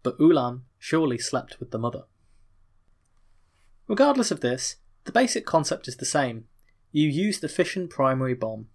but 0.02 0.18
Ulam 0.18 0.62
surely 0.78 1.18
slept 1.18 1.60
with 1.60 1.70
the 1.70 1.78
mother. 1.78 2.04
Regardless 3.88 4.30
of 4.30 4.40
this, 4.40 4.76
the 5.04 5.12
basic 5.12 5.44
concept 5.44 5.88
is 5.88 5.96
the 5.96 6.04
same. 6.04 6.44
You 6.92 7.08
use 7.08 7.40
the 7.40 7.48
fission 7.48 7.88
primary 7.88 8.34
bomb. 8.34 8.68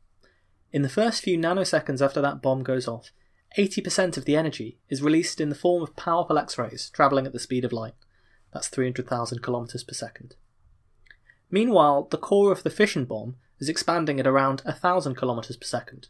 In 0.72 0.82
the 0.82 0.90
first 0.90 1.24
few 1.24 1.38
nanoseconds 1.38 2.02
after 2.02 2.22
that 2.22 2.42
bomb 2.42 2.64
goes 2.64 2.88
off, 2.88 3.12
80% 3.58 4.18
of 4.18 4.26
the 4.26 4.36
energy 4.36 4.78
is 4.90 5.02
released 5.02 5.40
in 5.40 5.50
the 5.50 5.56
form 5.56 5.82
of 5.82 5.96
powerful 5.96 6.38
X 6.38 6.58
rays 6.58 6.90
travelling 6.90 7.26
at 7.26 7.34
the 7.34 7.40
speed 7.40 7.64
of 7.64 7.72
light. 7.72 7.94
That's 8.54 8.68
300,000 8.68 9.42
kilometers 9.42 9.84
per 9.84 9.94
second. 9.94 10.36
Meanwhile, 11.50 12.08
the 12.12 12.18
core 12.18 12.52
of 12.52 12.64
the 12.64 12.70
fission 12.70 13.06
bomb 13.06 13.38
is 13.60 13.70
expanding 13.70 14.20
at 14.20 14.28
around 14.28 14.62
1000 14.66 15.16
kilometers 15.16 15.58
per 15.58 15.66
second. 15.66 16.08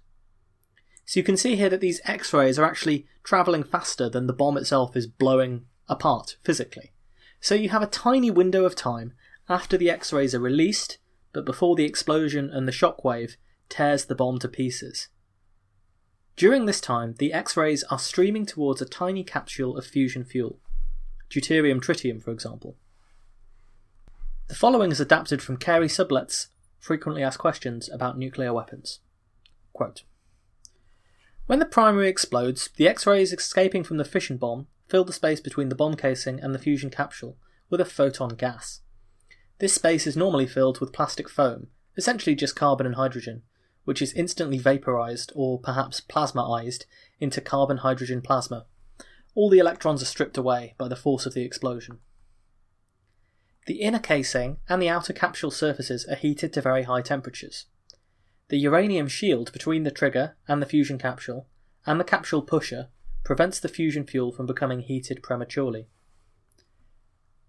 So 1.06 1.20
you 1.20 1.24
can 1.24 1.38
see 1.38 1.56
here 1.56 1.70
that 1.70 1.80
these 1.80 2.02
X 2.04 2.34
rays 2.34 2.60
are 2.60 2.66
actually 2.66 3.06
travelling 3.24 3.64
faster 3.64 4.10
than 4.10 4.28
the 4.28 4.34
bomb 4.34 4.58
itself 4.58 4.96
is 4.96 5.08
blowing 5.08 5.66
apart 5.88 6.38
physically. 6.44 6.92
So 7.40 7.56
you 7.56 7.70
have 7.70 7.82
a 7.82 7.88
tiny 7.88 8.32
window 8.32 8.66
of 8.66 8.76
time 8.76 9.14
after 9.50 9.78
the 9.78 9.90
X 9.90 10.12
rays 10.12 10.36
are 10.36 10.40
released, 10.40 10.98
but 11.34 11.46
before 11.46 11.76
the 11.76 11.86
explosion 11.86 12.50
and 12.50 12.68
the 12.68 12.72
shockwave 12.72 13.36
tears 13.70 14.06
the 14.06 14.16
bomb 14.16 14.40
to 14.40 14.48
pieces. 14.48 15.08
During 16.36 16.66
this 16.66 16.82
time, 16.82 17.16
the 17.18 17.34
X 17.34 17.58
rays 17.58 17.84
are 17.86 18.00
streaming 18.00 18.46
towards 18.46 18.82
a 18.82 18.86
tiny 18.86 19.24
capsule 19.24 19.78
of 19.78 19.86
fusion 19.86 20.24
fuel, 20.24 20.60
deuterium 21.30 21.80
tritium, 21.80 22.22
for 22.22 22.32
example. 22.32 22.76
The 24.48 24.56
following 24.56 24.92
is 24.92 25.00
adapted 25.00 25.42
from 25.42 25.58
Carey 25.58 25.88
Sublette's 25.88 26.50
frequently 26.80 27.24
asked 27.24 27.40
questions 27.40 27.90
about 27.90 28.18
nuclear 28.18 28.54
weapons. 28.54 29.00
Quote, 29.74 30.04
when 31.48 31.60
the 31.60 31.66
primary 31.66 32.10
explodes, 32.10 32.70
the 32.76 32.88
X 32.88 33.08
rays 33.08 33.32
escaping 33.32 33.84
from 33.84 33.98
the 33.98 34.06
fission 34.06 34.38
bomb 34.38 34.68
fill 34.88 35.04
the 35.04 35.14
space 35.14 35.40
between 35.40 35.70
the 35.70 35.76
bomb 35.76 35.96
casing 35.96 36.40
and 36.40 36.54
the 36.54 36.60
fusion 36.60 36.90
capsule 36.90 37.38
with 37.70 37.82
a 37.82 37.86
photon 37.86 38.30
gas. 38.30 38.82
This 39.60 39.74
space 39.74 40.08
is 40.08 40.16
normally 40.16 40.48
filled 40.48 40.80
with 40.80 40.94
plastic 40.94 41.30
foam, 41.30 41.68
essentially 41.98 42.36
just 42.36 42.56
carbon 42.56 42.86
and 42.86 42.96
hydrogen, 42.96 43.44
which 43.86 44.02
is 44.02 44.14
instantly 44.14 44.58
vaporized 44.58 45.32
or 45.36 45.60
perhaps 45.60 46.02
plasmaized 46.02 46.86
into 47.20 47.42
carbon 47.42 47.78
hydrogen 47.78 48.22
plasma. 48.22 48.66
All 49.34 49.50
the 49.50 49.60
electrons 49.60 50.02
are 50.02 50.06
stripped 50.06 50.38
away 50.38 50.76
by 50.78 50.88
the 50.88 50.96
force 50.96 51.26
of 51.26 51.34
the 51.34 51.44
explosion. 51.44 52.00
The 53.66 53.82
inner 53.82 54.00
casing 54.00 54.58
and 54.70 54.82
the 54.82 54.90
outer 54.90 55.14
capsule 55.14 55.52
surfaces 55.52 56.06
are 56.06 56.16
heated 56.16 56.54
to 56.54 56.62
very 56.62 56.84
high 56.84 57.02
temperatures. 57.02 57.66
The 58.50 58.58
uranium 58.58 59.08
shield 59.08 59.52
between 59.52 59.84
the 59.84 59.92
trigger 59.92 60.36
and 60.48 60.62
the 60.62 60.66
fusion 60.66 60.98
capsule, 60.98 61.48
and 61.86 62.00
the 62.00 62.06
capsule 62.06 62.42
pusher, 62.42 62.90
prevents 63.28 63.60
the 63.60 63.68
fusion 63.68 64.06
fuel 64.06 64.32
from 64.32 64.46
becoming 64.46 64.80
heated 64.80 65.22
prematurely. 65.22 65.86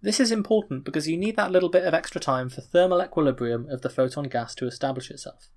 This 0.03 0.19
is 0.19 0.33
important 0.33 0.83
because 0.83 1.07
you 1.07 1.17
need 1.17 1.37
that 1.37 1.53
little 1.53 1.69
bit 1.69 1.85
of 1.85 1.95
extra 1.95 2.21
time 2.21 2.49
for 2.49 2.61
thermal 2.61 3.01
equilibrium 3.01 3.71
of 3.71 3.83
the 3.83 3.89
photon 3.89 4.25
gas 4.25 4.57
to 4.57 4.67
establish 4.67 5.09
itself. 5.09 5.51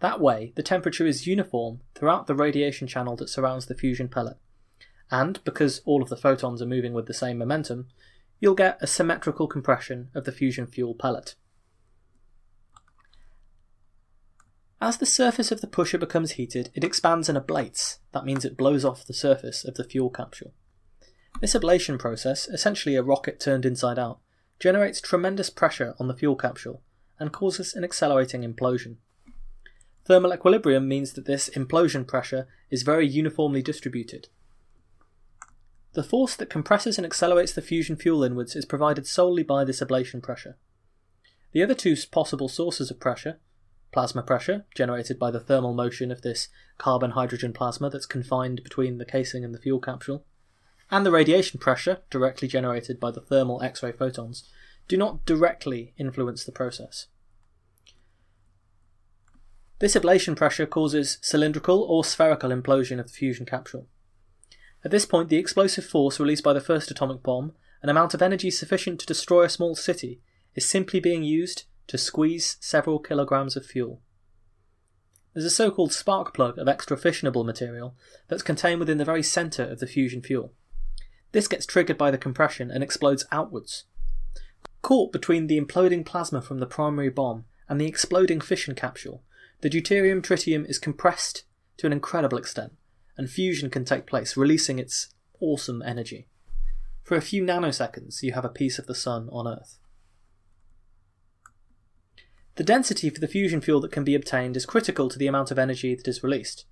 That 0.00 0.20
way, 0.20 0.52
the 0.56 0.64
temperature 0.64 1.06
is 1.06 1.28
uniform 1.28 1.82
throughout 1.94 2.26
the 2.26 2.34
radiation 2.34 2.88
channel 2.88 3.14
that 3.14 3.28
surrounds 3.28 3.66
the 3.66 3.76
fusion 3.76 4.08
pellet, 4.08 4.38
and 5.08 5.38
because 5.44 5.82
all 5.84 6.02
of 6.02 6.08
the 6.08 6.16
photons 6.16 6.60
are 6.60 6.66
moving 6.66 6.92
with 6.92 7.06
the 7.06 7.14
same 7.14 7.38
momentum, 7.38 7.86
you'll 8.40 8.56
get 8.56 8.78
a 8.80 8.88
symmetrical 8.88 9.46
compression 9.46 10.08
of 10.16 10.24
the 10.24 10.32
fusion 10.32 10.66
fuel 10.66 10.96
pellet. 10.96 11.36
As 14.80 14.98
the 14.98 15.06
surface 15.06 15.50
of 15.50 15.60
the 15.60 15.66
pusher 15.66 15.98
becomes 15.98 16.32
heated, 16.32 16.70
it 16.72 16.84
expands 16.84 17.28
and 17.28 17.36
ablates. 17.36 17.98
That 18.12 18.24
means 18.24 18.44
it 18.44 18.56
blows 18.56 18.84
off 18.84 19.04
the 19.04 19.12
surface 19.12 19.64
of 19.64 19.74
the 19.74 19.84
fuel 19.84 20.08
capsule. 20.08 20.54
This 21.40 21.54
ablation 21.54 21.98
process, 21.98 22.46
essentially 22.48 22.94
a 22.94 23.02
rocket 23.02 23.40
turned 23.40 23.66
inside 23.66 23.98
out, 23.98 24.20
generates 24.60 25.00
tremendous 25.00 25.50
pressure 25.50 25.94
on 25.98 26.06
the 26.06 26.14
fuel 26.14 26.36
capsule 26.36 26.82
and 27.18 27.32
causes 27.32 27.74
an 27.74 27.82
accelerating 27.82 28.42
implosion. 28.42 28.96
Thermal 30.04 30.32
equilibrium 30.32 30.88
means 30.88 31.12
that 31.12 31.26
this 31.26 31.50
implosion 31.50 32.06
pressure 32.06 32.46
is 32.70 32.82
very 32.82 33.06
uniformly 33.06 33.62
distributed. 33.62 34.28
The 35.92 36.02
force 36.04 36.36
that 36.36 36.50
compresses 36.50 36.98
and 36.98 37.04
accelerates 37.04 37.52
the 37.52 37.62
fusion 37.62 37.96
fuel 37.96 38.22
inwards 38.22 38.54
is 38.54 38.64
provided 38.64 39.06
solely 39.06 39.42
by 39.42 39.64
this 39.64 39.80
ablation 39.80 40.22
pressure. 40.22 40.56
The 41.52 41.62
other 41.62 41.74
two 41.74 41.96
possible 42.10 42.48
sources 42.48 42.90
of 42.90 43.00
pressure, 43.00 43.38
plasma 43.92 44.22
pressure, 44.22 44.64
generated 44.74 45.18
by 45.18 45.30
the 45.30 45.40
thermal 45.40 45.74
motion 45.74 46.10
of 46.10 46.22
this 46.22 46.48
carbon 46.76 47.12
hydrogen 47.12 47.52
plasma 47.52 47.90
that's 47.90 48.06
confined 48.06 48.62
between 48.62 48.98
the 48.98 49.04
casing 49.04 49.44
and 49.44 49.54
the 49.54 49.58
fuel 49.58 49.80
capsule, 49.80 50.24
and 50.90 51.04
the 51.04 51.10
radiation 51.10 51.58
pressure, 51.58 51.98
directly 52.10 52.48
generated 52.48 52.98
by 52.98 53.10
the 53.10 53.20
thermal 53.20 53.62
X 53.62 53.82
ray 53.82 53.92
photons, 53.92 54.48
do 54.86 54.96
not 54.96 55.24
directly 55.26 55.92
influence 55.98 56.44
the 56.44 56.52
process. 56.52 57.06
This 59.80 59.94
ablation 59.94 60.34
pressure 60.34 60.66
causes 60.66 61.18
cylindrical 61.20 61.82
or 61.82 62.04
spherical 62.04 62.50
implosion 62.50 62.98
of 62.98 63.06
the 63.06 63.12
fusion 63.12 63.46
capsule. 63.46 63.86
At 64.84 64.90
this 64.90 65.06
point, 65.06 65.28
the 65.28 65.36
explosive 65.36 65.84
force 65.84 66.18
released 66.18 66.42
by 66.42 66.52
the 66.52 66.60
first 66.60 66.90
atomic 66.90 67.22
bomb, 67.22 67.52
an 67.82 67.88
amount 67.88 68.14
of 68.14 68.22
energy 68.22 68.50
sufficient 68.50 68.98
to 69.00 69.06
destroy 69.06 69.44
a 69.44 69.48
small 69.48 69.76
city, 69.76 70.20
is 70.54 70.68
simply 70.68 70.98
being 70.98 71.22
used 71.22 71.64
to 71.88 71.98
squeeze 71.98 72.56
several 72.60 72.98
kilograms 72.98 73.56
of 73.56 73.66
fuel. 73.66 74.00
There's 75.34 75.44
a 75.44 75.50
so 75.50 75.70
called 75.70 75.92
spark 75.92 76.34
plug 76.34 76.58
of 76.58 76.68
extra 76.68 76.96
fissionable 76.96 77.44
material 77.44 77.94
that's 78.28 78.42
contained 78.42 78.80
within 78.80 78.98
the 78.98 79.04
very 79.04 79.22
centre 79.22 79.64
of 79.64 79.80
the 79.80 79.86
fusion 79.86 80.22
fuel. 80.22 80.52
This 81.32 81.48
gets 81.48 81.66
triggered 81.66 81.98
by 81.98 82.10
the 82.10 82.18
compression 82.18 82.70
and 82.70 82.82
explodes 82.82 83.26
outwards. 83.30 83.84
Caught 84.82 85.12
between 85.12 85.46
the 85.46 85.60
imploding 85.60 86.04
plasma 86.04 86.40
from 86.40 86.58
the 86.58 86.66
primary 86.66 87.10
bomb 87.10 87.44
and 87.68 87.80
the 87.80 87.86
exploding 87.86 88.40
fission 88.40 88.74
capsule, 88.74 89.22
the 89.60 89.68
deuterium 89.70 90.22
tritium 90.22 90.68
is 90.68 90.78
compressed 90.78 91.44
to 91.76 91.86
an 91.86 91.92
incredible 91.92 92.38
extent, 92.38 92.72
and 93.16 93.28
fusion 93.28 93.70
can 93.70 93.84
take 93.84 94.06
place, 94.06 94.36
releasing 94.36 94.78
its 94.78 95.08
awesome 95.40 95.82
energy. 95.82 96.28
For 97.02 97.16
a 97.16 97.20
few 97.20 97.42
nanoseconds, 97.42 98.22
you 98.22 98.32
have 98.32 98.44
a 98.44 98.50
piece 98.50 98.78
of 98.78 98.86
the 98.86 98.94
sun 98.94 99.28
on 99.30 99.48
Earth. 99.48 99.78
The 102.58 102.64
density 102.64 103.08
for 103.08 103.20
the 103.20 103.28
fusion 103.28 103.60
fuel 103.60 103.80
that 103.82 103.92
can 103.92 104.02
be 104.02 104.16
obtained 104.16 104.56
is 104.56 104.66
critical 104.66 105.08
to 105.08 105.16
the 105.16 105.28
amount 105.28 105.52
of 105.52 105.60
energy 105.60 105.94
that 105.94 106.08
is 106.08 106.24
released, 106.24 106.64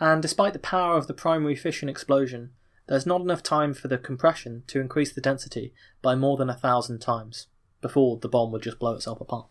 and 0.00 0.20
despite 0.20 0.54
the 0.54 0.58
power 0.58 0.96
of 0.96 1.06
the 1.06 1.14
primary 1.14 1.54
fission 1.54 1.88
explosion, 1.88 2.50
there's 2.88 3.06
not 3.06 3.20
enough 3.20 3.40
time 3.40 3.72
for 3.72 3.86
the 3.86 3.96
compression 3.96 4.64
to 4.66 4.80
increase 4.80 5.12
the 5.12 5.20
density 5.20 5.72
by 6.02 6.16
more 6.16 6.36
than 6.36 6.50
a 6.50 6.56
thousand 6.56 6.98
times, 6.98 7.46
before 7.80 8.18
the 8.18 8.28
bomb 8.28 8.50
would 8.50 8.64
just 8.64 8.80
blow 8.80 8.94
itself 8.94 9.20
apart. 9.20 9.46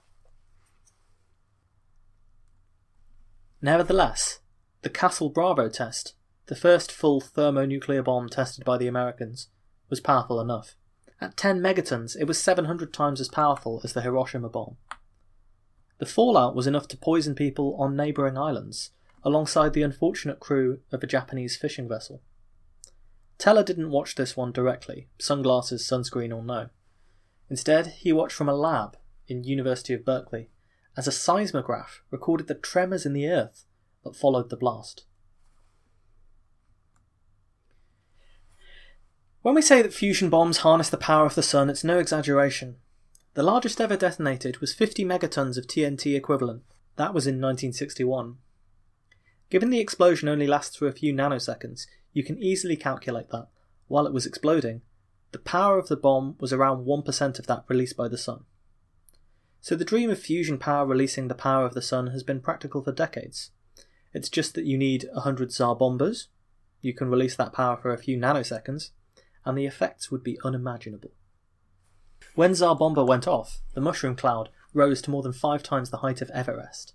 Nevertheless, 3.61 4.41
the 4.81 4.89
Castle 4.89 5.29
Bravo 5.29 5.69
test, 5.69 6.13
the 6.47 6.57
first 6.57 6.91
full 6.91 7.21
thermonuclear 7.21 8.03
bomb 8.03 8.27
tested 8.27 8.65
by 8.65 8.77
the 8.77 8.87
Americans, 8.87 9.47
was 9.89 10.01
powerful 10.01 10.41
enough. 10.41 10.75
At 11.21 11.37
10 11.37 11.61
megatons, 11.61 12.17
it 12.19 12.25
was 12.25 12.37
700 12.37 12.91
times 12.93 13.21
as 13.21 13.29
powerful 13.29 13.79
as 13.85 13.93
the 13.93 14.01
Hiroshima 14.01 14.49
bomb. 14.49 14.75
The 15.99 16.05
fallout 16.05 16.55
was 16.55 16.65
enough 16.65 16.87
to 16.89 16.97
poison 16.97 17.35
people 17.35 17.75
on 17.77 17.95
neighbouring 17.95 18.37
islands, 18.37 18.91
alongside 19.23 19.73
the 19.73 19.83
unfortunate 19.83 20.39
crew 20.39 20.79
of 20.91 21.03
a 21.03 21.07
Japanese 21.07 21.57
fishing 21.57 21.87
vessel. 21.87 22.21
Teller 23.37 23.63
didn't 23.63 23.91
watch 23.91 24.15
this 24.15 24.35
one 24.35 24.51
directly, 24.51 25.07
sunglasses, 25.19 25.85
sunscreen 25.85 26.35
or 26.35 26.43
no. 26.43 26.69
Instead, 27.49 27.87
he 27.87 28.11
watched 28.11 28.35
from 28.35 28.49
a 28.49 28.55
lab 28.55 28.97
in 29.27 29.43
University 29.43 29.93
of 29.93 30.05
Berkeley 30.05 30.49
as 30.97 31.07
a 31.07 31.11
seismograph 31.11 32.01
recorded 32.11 32.47
the 32.47 32.55
tremors 32.55 33.05
in 33.05 33.13
the 33.13 33.27
earth 33.27 33.65
that 34.03 34.15
followed 34.15 34.49
the 34.49 34.57
blast. 34.57 35.05
When 39.41 39.55
we 39.55 39.61
say 39.61 39.81
that 39.81 39.93
fusion 39.93 40.29
bombs 40.29 40.57
harness 40.59 40.89
the 40.89 40.97
power 40.97 41.25
of 41.25 41.35
the 41.35 41.43
sun, 41.43 41.69
it's 41.69 41.83
no 41.83 41.99
exaggeration. 41.99 42.75
The 43.39 43.45
largest 43.45 43.79
ever 43.79 43.95
detonated 43.95 44.57
was 44.57 44.73
50 44.73 45.05
megatons 45.05 45.57
of 45.57 45.65
TNT 45.65 46.13
equivalent. 46.13 46.63
That 46.97 47.13
was 47.13 47.25
in 47.25 47.35
1961. 47.35 48.35
Given 49.49 49.69
the 49.69 49.79
explosion 49.79 50.27
only 50.27 50.45
lasts 50.45 50.75
for 50.75 50.89
a 50.89 50.91
few 50.91 51.13
nanoseconds, 51.13 51.87
you 52.11 52.21
can 52.21 52.37
easily 52.37 52.75
calculate 52.75 53.29
that, 53.29 53.47
while 53.87 54.05
it 54.05 54.11
was 54.11 54.25
exploding, 54.25 54.81
the 55.31 55.39
power 55.39 55.79
of 55.79 55.87
the 55.87 55.95
bomb 55.95 56.35
was 56.41 56.51
around 56.51 56.85
1% 56.85 57.39
of 57.39 57.47
that 57.47 57.63
released 57.69 57.95
by 57.95 58.09
the 58.09 58.17
sun. 58.17 58.43
So 59.61 59.73
the 59.73 59.85
dream 59.85 60.09
of 60.09 60.19
fusion 60.19 60.57
power 60.57 60.85
releasing 60.85 61.29
the 61.29 61.33
power 61.33 61.65
of 61.65 61.73
the 61.73 61.81
sun 61.81 62.07
has 62.07 62.23
been 62.23 62.41
practical 62.41 62.83
for 62.83 62.91
decades. 62.91 63.51
It's 64.13 64.27
just 64.27 64.53
that 64.55 64.65
you 64.65 64.77
need 64.77 65.07
100 65.13 65.53
Tsar 65.53 65.77
Bombas, 65.77 66.27
you 66.81 66.93
can 66.93 67.09
release 67.09 67.37
that 67.37 67.53
power 67.53 67.77
for 67.77 67.93
a 67.93 67.97
few 67.97 68.17
nanoseconds, 68.17 68.89
and 69.45 69.57
the 69.57 69.65
effects 69.65 70.11
would 70.11 70.25
be 70.25 70.37
unimaginable. 70.43 71.11
When 72.35 72.53
Tsar 72.53 72.75
Bomba 72.75 73.03
went 73.03 73.27
off, 73.27 73.59
the 73.73 73.81
mushroom 73.81 74.15
cloud 74.15 74.49
rose 74.73 75.01
to 75.01 75.11
more 75.11 75.23
than 75.23 75.33
five 75.33 75.63
times 75.63 75.89
the 75.89 75.97
height 75.97 76.21
of 76.21 76.29
Everest. 76.29 76.93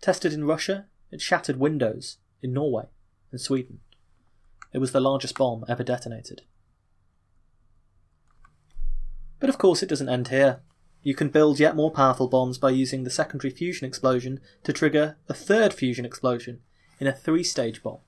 Tested 0.00 0.32
in 0.32 0.44
Russia, 0.44 0.86
it 1.10 1.20
shattered 1.20 1.58
windows 1.58 2.18
in 2.42 2.52
Norway 2.52 2.86
and 3.30 3.40
Sweden. 3.40 3.80
It 4.72 4.78
was 4.78 4.92
the 4.92 5.00
largest 5.00 5.36
bomb 5.36 5.64
ever 5.68 5.82
detonated. 5.82 6.42
But 9.38 9.48
of 9.48 9.58
course, 9.58 9.82
it 9.82 9.88
doesn't 9.88 10.08
end 10.08 10.28
here. 10.28 10.60
You 11.02 11.14
can 11.14 11.30
build 11.30 11.58
yet 11.58 11.74
more 11.74 11.90
powerful 11.90 12.28
bombs 12.28 12.58
by 12.58 12.70
using 12.70 13.04
the 13.04 13.10
secondary 13.10 13.50
fusion 13.52 13.86
explosion 13.86 14.40
to 14.64 14.72
trigger 14.72 15.16
a 15.28 15.34
third 15.34 15.72
fusion 15.72 16.04
explosion 16.04 16.60
in 16.98 17.06
a 17.06 17.12
three 17.12 17.42
stage 17.42 17.82
bomb. 17.82 18.00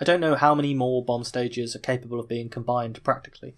I 0.00 0.04
don't 0.04 0.20
know 0.20 0.36
how 0.36 0.54
many 0.54 0.74
more 0.74 1.04
bomb 1.04 1.24
stages 1.24 1.74
are 1.74 1.80
capable 1.80 2.20
of 2.20 2.28
being 2.28 2.48
combined 2.48 3.02
practically, 3.02 3.56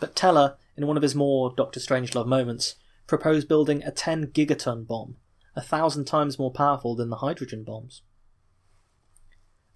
but 0.00 0.16
Teller, 0.16 0.56
in 0.76 0.86
one 0.86 0.96
of 0.96 1.02
his 1.02 1.14
more 1.14 1.52
Doctor 1.54 1.78
Strangelove 1.78 2.26
moments, 2.26 2.74
proposed 3.06 3.48
building 3.48 3.82
a 3.82 3.90
10 3.90 4.28
gigaton 4.28 4.86
bomb, 4.86 5.16
a 5.54 5.60
thousand 5.60 6.06
times 6.06 6.38
more 6.38 6.52
powerful 6.52 6.96
than 6.96 7.10
the 7.10 7.16
hydrogen 7.16 7.64
bombs. 7.64 8.02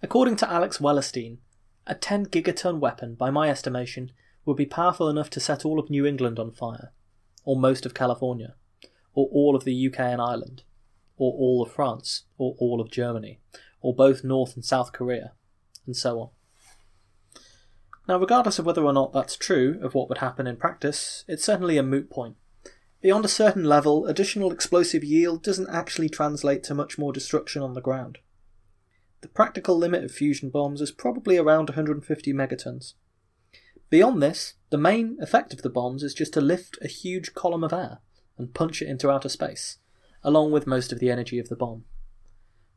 According 0.02 0.36
to 0.36 0.50
Alex 0.50 0.78
Wellerstein, 0.78 1.38
a 1.86 1.94
10 1.94 2.26
gigaton 2.26 2.78
weapon, 2.78 3.14
by 3.14 3.30
my 3.30 3.50
estimation, 3.50 4.12
would 4.44 4.56
be 4.56 4.66
powerful 4.66 5.08
enough 5.08 5.30
to 5.30 5.40
set 5.40 5.64
all 5.64 5.78
of 5.78 5.90
New 5.90 6.06
England 6.06 6.38
on 6.38 6.50
fire, 6.50 6.92
or 7.44 7.56
most 7.56 7.86
of 7.86 7.94
California, 7.94 8.54
or 9.14 9.28
all 9.32 9.56
of 9.56 9.64
the 9.64 9.86
UK 9.88 10.00
and 10.00 10.20
Ireland, 10.20 10.62
or 11.16 11.32
all 11.32 11.62
of 11.62 11.72
France, 11.72 12.24
or 12.38 12.54
all 12.58 12.80
of 12.80 12.90
Germany, 12.90 13.40
or 13.80 13.94
both 13.94 14.24
North 14.24 14.54
and 14.54 14.64
South 14.64 14.92
Korea, 14.92 15.32
and 15.86 15.96
so 15.96 16.20
on. 16.20 16.28
Now, 18.06 18.18
regardless 18.18 18.58
of 18.58 18.66
whether 18.66 18.84
or 18.84 18.92
not 18.92 19.12
that's 19.12 19.36
true 19.36 19.78
of 19.82 19.94
what 19.94 20.08
would 20.08 20.18
happen 20.18 20.46
in 20.46 20.56
practice, 20.56 21.24
it's 21.26 21.44
certainly 21.44 21.78
a 21.78 21.82
moot 21.82 22.10
point. 22.10 22.36
Beyond 23.00 23.24
a 23.24 23.28
certain 23.28 23.64
level, 23.64 24.06
additional 24.06 24.52
explosive 24.52 25.04
yield 25.04 25.42
doesn't 25.42 25.70
actually 25.70 26.08
translate 26.08 26.62
to 26.64 26.74
much 26.74 26.98
more 26.98 27.12
destruction 27.12 27.62
on 27.62 27.74
the 27.74 27.80
ground. 27.80 28.18
The 29.20 29.28
practical 29.28 29.76
limit 29.76 30.04
of 30.04 30.12
fusion 30.12 30.50
bombs 30.50 30.80
is 30.80 30.90
probably 30.90 31.38
around 31.38 31.70
150 31.70 32.32
megatons. 32.32 32.94
Beyond 33.88 34.22
this, 34.22 34.54
the 34.70 34.76
main 34.76 35.16
effect 35.20 35.52
of 35.52 35.62
the 35.62 35.70
bombs 35.70 36.02
is 36.02 36.14
just 36.14 36.34
to 36.34 36.40
lift 36.40 36.78
a 36.82 36.88
huge 36.88 37.34
column 37.34 37.64
of 37.64 37.72
air 37.72 38.00
and 38.36 38.52
punch 38.52 38.82
it 38.82 38.88
into 38.88 39.10
outer 39.10 39.28
space, 39.28 39.78
along 40.22 40.52
with 40.52 40.66
most 40.66 40.92
of 40.92 40.98
the 40.98 41.10
energy 41.10 41.38
of 41.38 41.48
the 41.48 41.56
bomb. 41.56 41.84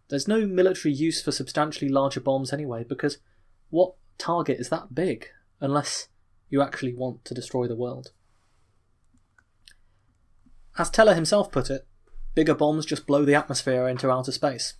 There's 0.09 0.27
no 0.27 0.45
military 0.45 0.93
use 0.93 1.21
for 1.21 1.31
substantially 1.31 1.89
larger 1.89 2.21
bombs 2.21 2.53
anyway, 2.53 2.85
because 2.87 3.17
what 3.69 3.93
target 4.17 4.59
is 4.59 4.69
that 4.69 4.93
big 4.93 5.27
unless 5.59 6.07
you 6.49 6.61
actually 6.61 6.93
want 6.93 7.25
to 7.25 7.33
destroy 7.33 7.67
the 7.67 7.75
world? 7.75 8.11
As 10.77 10.89
Teller 10.89 11.15
himself 11.15 11.51
put 11.51 11.69
it, 11.69 11.87
bigger 12.35 12.53
bombs 12.53 12.85
just 12.85 13.07
blow 13.07 13.25
the 13.25 13.35
atmosphere 13.35 13.87
into 13.87 14.11
outer 14.11 14.31
space. 14.31 14.75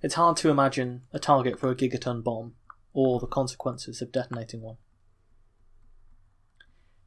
It's 0.00 0.14
hard 0.14 0.36
to 0.38 0.48
imagine 0.48 1.02
a 1.12 1.18
target 1.18 1.58
for 1.58 1.70
a 1.70 1.74
gigaton 1.74 2.22
bomb, 2.22 2.54
or 2.92 3.20
the 3.20 3.26
consequences 3.26 4.02
of 4.02 4.12
detonating 4.12 4.60
one. 4.60 4.76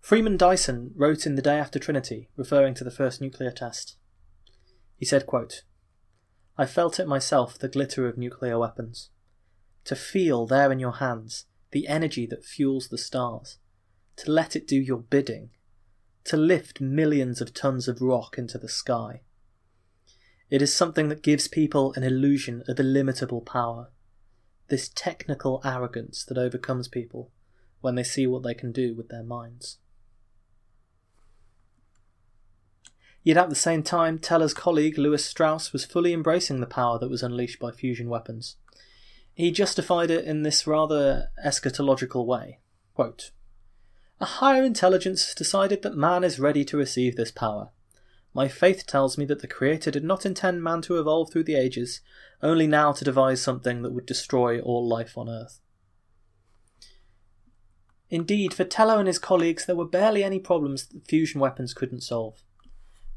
Freeman 0.02 0.38
Dyson 0.38 0.92
wrote 0.96 1.26
in 1.26 1.36
The 1.36 1.42
Day 1.42 1.58
After 1.58 1.80
Trinity, 1.80 2.30
referring 2.36 2.74
to 2.76 2.84
the 2.84 2.92
first 2.92 3.22
nuclear 3.22 3.52
test. 3.52 3.98
He 4.98 5.06
said, 5.06 5.26
quote, 5.26 5.64
I 6.58 6.66
felt 6.66 7.00
it 7.00 7.08
myself, 7.08 7.58
the 7.58 7.68
glitter 7.68 8.08
of 8.08 8.18
nuclear 8.18 8.60
weapons. 8.60 9.10
To 9.86 9.96
feel 9.96 10.46
there 10.46 10.72
in 10.72 10.80
your 10.80 10.94
hands 10.94 11.46
the 11.72 11.88
energy 11.88 12.26
that 12.28 12.46
fuels 12.46 12.88
the 12.88 12.98
stars, 12.98 13.58
to 14.18 14.32
let 14.32 14.56
it 14.56 14.68
do 14.68 14.78
your 14.78 15.00
bidding, 15.00 15.50
to 16.24 16.38
lift 16.38 16.80
millions 16.80 17.42
of 17.42 17.54
tons 17.54 17.88
of 17.88 18.02
rock 18.02 18.38
into 18.38 18.58
the 18.58 18.70
sky. 18.70 19.22
It 20.50 20.62
is 20.62 20.74
something 20.74 21.10
that 21.10 21.22
gives 21.22 21.48
people 21.48 21.94
an 21.94 22.04
illusion 22.04 22.64
of 22.68 22.80
illimitable 22.80 23.42
power, 23.42 23.90
this 24.70 24.90
technical 24.90 25.62
arrogance 25.64 26.24
that 26.26 26.38
overcomes 26.38 26.88
people 26.88 27.32
when 27.82 27.96
they 27.96 28.04
see 28.04 28.26
what 28.26 28.44
they 28.44 28.54
can 28.54 28.72
do 28.72 28.96
with 28.96 29.10
their 29.10 29.24
minds. 29.24 29.78
Yet 33.22 33.38
at 33.38 33.50
the 33.50 33.56
same 33.56 33.84
time, 33.84 34.20
Teller's 34.20 34.54
colleague 34.54 34.98
Lewis 34.98 35.26
Strauss 35.26 35.74
was 35.74 35.84
fully 35.84 36.14
embracing 36.14 36.60
the 36.60 36.68
power 36.68 36.98
that 37.00 37.10
was 37.10 37.24
unleashed 37.24 37.60
by 37.60 37.72
fusion 37.72 38.08
weapons. 38.08 38.56
He 39.36 39.52
justified 39.52 40.10
it 40.10 40.26
in 40.26 40.42
this 40.42 40.66
rather 40.66 41.30
eschatological 41.46 42.26
way. 42.26 42.60
Quote, 42.96 43.32
a 44.20 44.26
higher 44.26 44.64
intelligence 44.64 45.36
decided 45.36 45.82
that 45.82 45.98
man 45.98 46.24
is 46.24 46.40
ready 46.40 46.64
to 46.66 46.78
receive 46.78 47.18
this 47.18 47.32
power. 47.32 47.70
My 48.34 48.48
faith 48.48 48.86
tells 48.88 49.18
me 49.18 49.26
that 49.26 49.42
the 49.42 49.48
Creator 49.48 49.92
did 49.92 50.06
not 50.06 50.26
intend 50.26 50.64
man 50.64 50.82
to 50.84 50.98
evolve 50.98 51.32
through 51.32 51.44
the 51.44 51.56
ages, 51.56 52.00
only 52.42 52.66
now 52.66 52.94
to 52.94 53.04
devise 53.04 53.42
something 53.42 53.82
that 53.82 53.92
would 53.92 54.06
destroy 54.06 54.60
all 54.62 54.88
life 54.88 55.18
on 55.18 55.30
Earth. 55.30 55.60
Indeed, 58.10 58.54
for 58.54 58.64
Teller 58.64 59.00
and 59.00 59.08
his 59.08 59.20
colleagues, 59.20 59.66
there 59.66 59.76
were 59.76 59.86
barely 59.86 60.24
any 60.24 60.40
problems 60.40 60.86
that 60.86 61.08
fusion 61.08 61.42
weapons 61.42 61.74
couldn't 61.74 62.02
solve. 62.02 62.42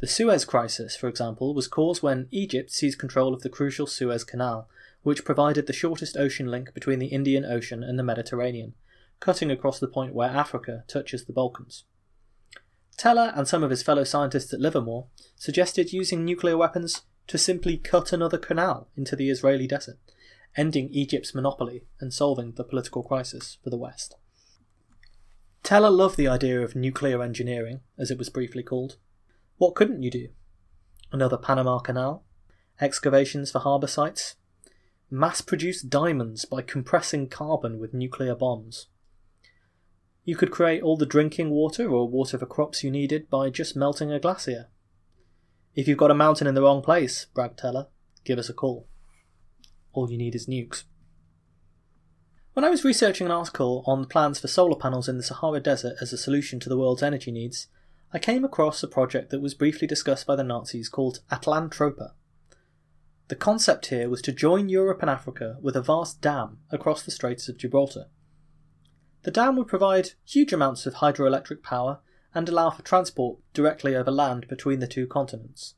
The 0.01 0.09
Suez 0.09 0.45
Crisis, 0.45 0.97
for 0.97 1.09
example, 1.09 1.55
was 1.55 1.69
caused 1.69 2.03
when 2.03 2.29
Egypt 2.33 2.73
seized 2.73 2.99
control 2.99 3.35
of 3.35 3.43
the 3.43 3.49
crucial 3.49 3.87
Suez 3.87 4.25
Canal, 4.25 4.69
which 5.03 5.25
provided 5.25 5.67
the 5.67 5.73
shortest 5.73 6.17
ocean 6.17 6.47
link 6.47 6.75
between 6.75 6.99
the 6.99 7.07
Indian 7.07 7.45
Ocean 7.45 7.83
and 7.83 7.99
the 7.99 8.03
Mediterranean, 8.03 8.75
cutting 9.21 9.51
across 9.51 9.79
the 9.79 9.89
point 9.89 10.15
where 10.15 10.29
Africa 10.29 10.85
touches 10.89 11.25
the 11.25 11.33
Balkans. 11.33 11.85
Teller 12.97 13.33
and 13.37 13.47
some 13.47 13.63
of 13.63 13.71
his 13.71 13.83
fellow 13.83 14.05
scientists 14.05 14.53
at 14.53 14.61
Livermore 14.61 15.07
suggested 15.37 15.93
using 15.93 16.25
nuclear 16.25 16.57
weapons 16.57 17.03
to 17.29 17.39
simply 17.39 17.77
cut 17.77 18.13
another 18.13 18.39
canal 18.39 18.89
into 18.97 19.15
the 19.15 19.31
Israeli 19.31 19.67
desert, 19.67 19.99
ending 20.57 20.89
Egypt's 20.91 21.35
monopoly 21.35 21.85
and 22.01 22.13
solving 22.13 22.53
the 22.53 22.65
political 22.65 23.03
crisis 23.03 23.59
for 23.63 23.71
the 23.71 23.77
West. 23.77 24.17
Teller 25.63 25.91
loved 25.91 26.17
the 26.17 26.29
idea 26.29 26.61
of 26.61 26.75
nuclear 26.75 27.23
engineering, 27.23 27.81
as 27.99 28.11
it 28.11 28.19
was 28.19 28.31
briefly 28.31 28.63
called, 28.63 28.97
what 29.59 29.75
couldn't 29.75 30.03
you 30.03 30.11
do? 30.11 30.29
Another 31.13 31.37
Panama 31.37 31.79
Canal? 31.79 32.25
Excavations 32.81 33.51
for 33.51 33.59
harbour 33.59 33.87
sites? 33.87 34.37
Mass 35.11 35.41
produce 35.41 35.81
diamonds 35.81 36.45
by 36.45 36.61
compressing 36.61 37.29
carbon 37.29 37.79
with 37.79 37.95
nuclear 37.95 38.35
bombs? 38.35 38.89
You 40.25 40.37
could 40.37 40.51
create 40.51 40.83
all 40.83 40.99
the 40.99 41.07
drinking 41.07 41.49
water 41.49 41.89
or 41.89 42.07
water 42.07 42.37
for 42.37 42.45
crops 42.45 42.85
you 42.85 42.91
needed 42.91 43.31
by 43.31 43.49
just 43.49 43.75
melting 43.75 44.13
a 44.13 44.21
glacier. 44.21 44.69
If 45.75 45.89
you've 45.89 45.97
got 45.97 46.11
a 46.11 46.15
mountain 46.15 46.47
in 46.47 46.55
the 46.55 46.61
wrong 46.61 46.83
place, 46.83 47.27
bragged 47.33 47.59
Teller, 47.59 47.87
give 48.25 48.39
us 48.39 48.51
a 48.51 48.53
call. 48.53 48.87
All 49.95 50.11
you 50.11 50.19
need 50.19 50.35
is 50.35 50.47
nukes. 50.47 50.85
When 52.53 52.65
I 52.65 52.71
was 52.71 52.85
researching 52.85 53.27
an 53.27 53.33
article 53.33 53.85
on 53.87 54.05
plans 54.05 54.41
for 54.41 54.49
solar 54.49 54.77
panels 54.77 55.09
in 55.09 55.17
the 55.17 55.23
Sahara 55.23 55.61
Desert 55.61 55.97
as 56.03 56.13
a 56.13 56.19
solution 56.19 56.61
to 56.61 56.69
the 56.69 56.77
world's 56.77 57.03
energy 57.03 57.31
needs, 57.31 57.69
I 58.13 58.19
came 58.19 58.45
across 58.45 58.83
a 58.83 58.89
project 58.89 59.31
that 59.31 59.41
was 59.41 59.55
briefly 59.55 59.87
discussed 59.87 60.27
by 60.27 60.37
the 60.37 60.45
Nazis 60.45 60.91
called 60.91 61.21
Atlantropa. 61.31 62.11
The 63.29 63.37
concept 63.37 63.87
here 63.87 64.09
was 64.09 64.23
to 64.23 64.33
join 64.33 64.71
Europe 64.71 65.03
and 65.03 65.11
Africa 65.11 65.59
with 65.61 65.77
a 65.77 65.83
vast 65.83 66.23
dam 66.23 66.61
across 66.71 67.03
the 67.03 67.11
Straits 67.11 67.49
of 67.49 67.59
Gibraltar. 67.59 68.07
The 69.23 69.31
dam 69.31 69.57
would 69.57 69.69
provide 69.69 70.13
huge 70.25 70.53
amounts 70.53 70.87
of 70.87 70.95
hydroelectric 70.95 71.63
power 71.63 72.01
and 72.35 72.49
allow 72.49 72.71
for 72.71 72.83
transport 72.83 73.39
directly 73.53 73.95
over 73.95 74.11
land 74.11 74.49
between 74.49 74.81
the 74.81 74.87
two 74.87 75.07
continents. 75.07 75.75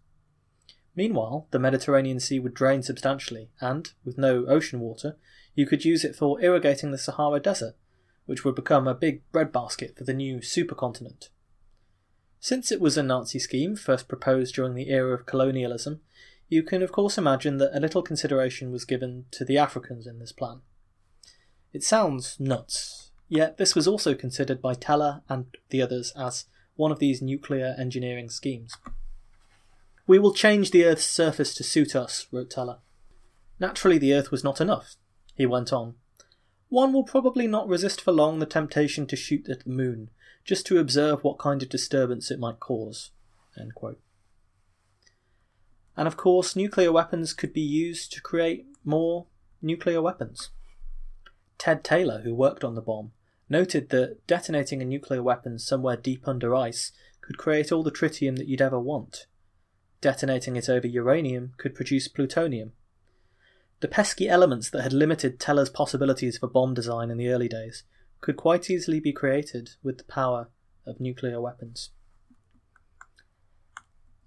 Meanwhile, 0.94 1.48
the 1.50 1.58
Mediterranean 1.58 2.20
Sea 2.20 2.38
would 2.38 2.54
drain 2.54 2.82
substantially, 2.82 3.50
and, 3.60 3.92
with 4.04 4.18
no 4.18 4.44
ocean 4.46 4.80
water, 4.80 5.16
you 5.54 5.66
could 5.66 5.84
use 5.84 6.04
it 6.04 6.14
for 6.14 6.40
irrigating 6.40 6.90
the 6.90 6.98
Sahara 6.98 7.40
Desert, 7.40 7.74
which 8.26 8.44
would 8.44 8.54
become 8.54 8.86
a 8.86 8.94
big 8.94 9.22
breadbasket 9.32 9.96
for 9.96 10.04
the 10.04 10.14
new 10.14 10.38
supercontinent. 10.38 11.30
Since 12.38 12.70
it 12.70 12.80
was 12.80 12.96
a 12.96 13.02
Nazi 13.02 13.38
scheme 13.38 13.76
first 13.76 14.08
proposed 14.08 14.54
during 14.54 14.74
the 14.74 14.90
era 14.90 15.14
of 15.14 15.26
colonialism, 15.26 16.00
you 16.50 16.64
can 16.64 16.82
of 16.82 16.92
course 16.92 17.16
imagine 17.16 17.56
that 17.58 17.74
a 17.74 17.80
little 17.80 18.02
consideration 18.02 18.72
was 18.72 18.84
given 18.84 19.24
to 19.30 19.44
the 19.44 19.56
Africans 19.56 20.06
in 20.06 20.18
this 20.18 20.32
plan. 20.32 20.60
It 21.72 21.84
sounds 21.84 22.38
nuts, 22.40 23.12
yet 23.28 23.56
this 23.56 23.76
was 23.76 23.86
also 23.86 24.14
considered 24.14 24.60
by 24.60 24.74
Teller 24.74 25.22
and 25.28 25.46
the 25.70 25.80
others 25.80 26.12
as 26.16 26.46
one 26.74 26.90
of 26.90 26.98
these 26.98 27.22
nuclear 27.22 27.76
engineering 27.78 28.28
schemes. 28.28 28.76
We 30.08 30.18
will 30.18 30.34
change 30.34 30.72
the 30.72 30.84
Earth's 30.84 31.06
surface 31.06 31.54
to 31.54 31.62
suit 31.62 31.94
us, 31.94 32.26
wrote 32.32 32.50
Teller. 32.50 32.78
Naturally, 33.60 33.98
the 33.98 34.12
Earth 34.12 34.32
was 34.32 34.42
not 34.42 34.60
enough, 34.60 34.96
he 35.36 35.46
went 35.46 35.72
on. 35.72 35.94
One 36.68 36.92
will 36.92 37.04
probably 37.04 37.46
not 37.46 37.68
resist 37.68 38.00
for 38.00 38.10
long 38.10 38.40
the 38.40 38.46
temptation 38.46 39.06
to 39.06 39.16
shoot 39.16 39.48
at 39.48 39.62
the 39.64 39.70
moon, 39.70 40.10
just 40.44 40.66
to 40.66 40.78
observe 40.78 41.22
what 41.22 41.38
kind 41.38 41.62
of 41.62 41.68
disturbance 41.68 42.30
it 42.30 42.40
might 42.40 42.58
cause. 42.58 43.12
And 45.96 46.07
of 46.07 46.16
course, 46.16 46.57
nuclear 46.57 46.92
weapons 46.92 47.33
could 47.33 47.53
be 47.53 47.61
used 47.61 48.12
to 48.12 48.22
create 48.22 48.66
more 48.85 49.26
nuclear 49.61 50.00
weapons. 50.00 50.50
Ted 51.59 51.85
Taylor, 51.85 52.20
who 52.20 52.35
worked 52.35 52.64
on 52.64 52.74
the 52.74 52.81
bomb, 52.81 53.12
noted 53.48 53.90
that 53.90 54.26
detonating 54.26 54.81
a 54.81 54.85
nuclear 54.85 55.22
weapon 55.22 55.59
somewhere 55.59 55.96
deep 55.96 56.26
under 56.26 56.55
ice 56.55 56.92
could 57.20 57.37
create 57.37 57.70
all 57.70 57.83
the 57.83 57.90
tritium 57.90 58.37
that 58.38 58.46
you'd 58.46 58.62
ever 58.62 58.79
want. 58.79 59.26
Detonating 60.00 60.57
it 60.57 60.68
over 60.68 60.87
uranium 60.87 61.53
could 61.59 61.74
produce 61.74 62.09
plutonium. 62.09 62.72
The 63.81 63.88
pesky 63.88 64.29
elements 64.29 64.70
that 64.70 64.83
had 64.83 64.92
limited 64.92 65.38
Teller's 65.38 65.70
possibilities 65.70 66.38
for 66.38 66.46
bomb 66.46 66.74
design 66.74 67.11
in 67.11 67.18
the 67.18 67.29
early 67.29 67.48
days 67.48 67.85
could 68.20 68.37
quite 68.37 68.70
easily 68.70 69.00
be 69.00 69.12
created 69.12 69.70
with 69.83 69.98
the 69.98 70.05
power 70.05 70.48
of 70.87 71.00
nuclear 71.00 71.40
weapons. 71.40 71.90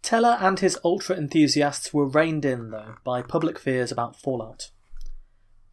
Teller 0.03 0.37
and 0.41 0.59
his 0.59 0.77
ultra 0.83 1.15
enthusiasts 1.15 1.93
were 1.93 2.05
reined 2.05 2.43
in, 2.43 2.71
though, 2.71 2.95
by 3.05 3.21
public 3.21 3.57
fears 3.57 3.89
about 3.89 4.19
fallout. 4.19 4.69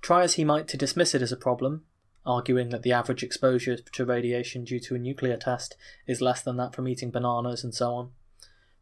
Try 0.00 0.22
as 0.22 0.34
he 0.34 0.44
might 0.44 0.68
to 0.68 0.76
dismiss 0.76 1.16
it 1.16 1.20
as 1.20 1.32
a 1.32 1.36
problem, 1.36 1.82
arguing 2.24 2.68
that 2.68 2.82
the 2.82 2.92
average 2.92 3.24
exposure 3.24 3.76
to 3.76 4.04
radiation 4.04 4.62
due 4.62 4.78
to 4.80 4.94
a 4.94 4.98
nuclear 4.98 5.36
test 5.36 5.76
is 6.06 6.20
less 6.20 6.42
than 6.42 6.56
that 6.58 6.76
from 6.76 6.86
eating 6.86 7.10
bananas 7.10 7.64
and 7.64 7.74
so 7.74 7.92
on, 7.92 8.10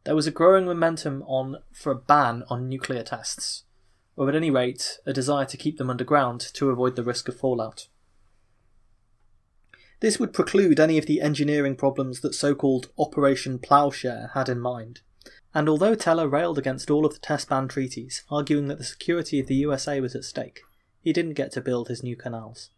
there 0.04 0.14
was 0.14 0.26
a 0.26 0.30
growing 0.30 0.66
momentum 0.66 1.22
on 1.22 1.56
for 1.72 1.92
a 1.92 1.98
ban 1.98 2.44
on 2.48 2.68
nuclear 2.68 3.02
tests, 3.02 3.64
or 4.16 4.28
at 4.28 4.34
any 4.34 4.50
rate, 4.50 4.98
a 5.06 5.14
desire 5.14 5.46
to 5.46 5.56
keep 5.56 5.78
them 5.78 5.88
underground 5.88 6.40
to 6.40 6.68
avoid 6.68 6.94
the 6.94 7.02
risk 7.02 7.26
of 7.26 7.38
fallout. 7.38 7.88
This 10.00 10.20
would 10.20 10.34
preclude 10.34 10.78
any 10.78 10.98
of 10.98 11.06
the 11.06 11.22
engineering 11.22 11.74
problems 11.74 12.20
that 12.20 12.34
so 12.34 12.54
called 12.54 12.90
Operation 12.98 13.58
Ploughshare 13.58 14.32
had 14.34 14.50
in 14.50 14.60
mind. 14.60 15.00
And 15.54 15.68
although 15.68 15.94
Teller 15.94 16.28
railed 16.28 16.58
against 16.58 16.90
all 16.90 17.06
of 17.06 17.14
the 17.14 17.20
test 17.20 17.48
ban 17.48 17.68
treaties, 17.68 18.24
arguing 18.30 18.68
that 18.68 18.78
the 18.78 18.84
security 18.84 19.40
of 19.40 19.46
the 19.46 19.54
USA 19.56 20.00
was 20.00 20.14
at 20.14 20.24
stake, 20.24 20.60
he 21.00 21.12
didn't 21.12 21.34
get 21.34 21.52
to 21.52 21.60
build 21.60 21.88
his 21.88 22.02
new 22.02 22.16
canals. 22.16 22.70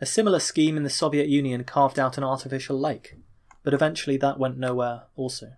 A 0.00 0.06
similar 0.06 0.40
scheme 0.40 0.76
in 0.76 0.82
the 0.82 0.90
Soviet 0.90 1.28
Union 1.28 1.64
carved 1.64 1.98
out 1.98 2.18
an 2.18 2.24
artificial 2.24 2.78
lake, 2.78 3.16
but 3.62 3.74
eventually 3.74 4.16
that 4.16 4.38
went 4.38 4.58
nowhere 4.58 5.02
also. 5.16 5.52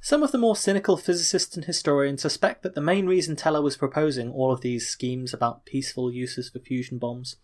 Some 0.00 0.22
of 0.22 0.32
the 0.32 0.38
more 0.38 0.54
cynical 0.54 0.96
physicists 0.98 1.56
and 1.56 1.64
historians 1.64 2.20
suspect 2.20 2.62
that 2.62 2.74
the 2.74 2.80
main 2.80 3.06
reason 3.06 3.36
Teller 3.36 3.62
was 3.62 3.76
proposing 3.76 4.30
all 4.30 4.52
of 4.52 4.60
these 4.60 4.86
schemes 4.86 5.32
about 5.32 5.64
peaceful 5.64 6.12
uses 6.12 6.50
for 6.50 6.58
fusion 6.58 6.98
bombs 6.98 7.36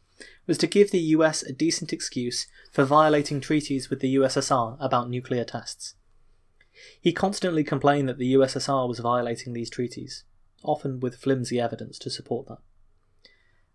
was 0.47 0.59
to 0.59 0.67
give 0.67 0.91
the 0.91 0.99
US 1.17 1.43
a 1.43 1.53
decent 1.53 1.93
excuse 1.93 2.47
for 2.73 2.85
violating 2.85 3.41
treaties 3.41 3.91
with 3.91 4.01
the 4.01 4.15
USSR 4.17 4.77
about 4.81 5.09
nuclear 5.09 5.45
tests. 5.45 5.95
He 7.01 7.13
constantly 7.13 7.65
complained 7.65 8.09
that 8.09 8.19
the 8.19 8.35
USSR 8.35 8.89
was 8.89 8.99
violating 8.99 9.53
these 9.53 9.71
treaties, 9.71 10.25
often 10.63 11.01
with 11.01 11.17
flimsy 11.17 11.61
evidence 11.61 11.99
to 12.01 12.11
support 12.11 12.49
that. 12.49 12.59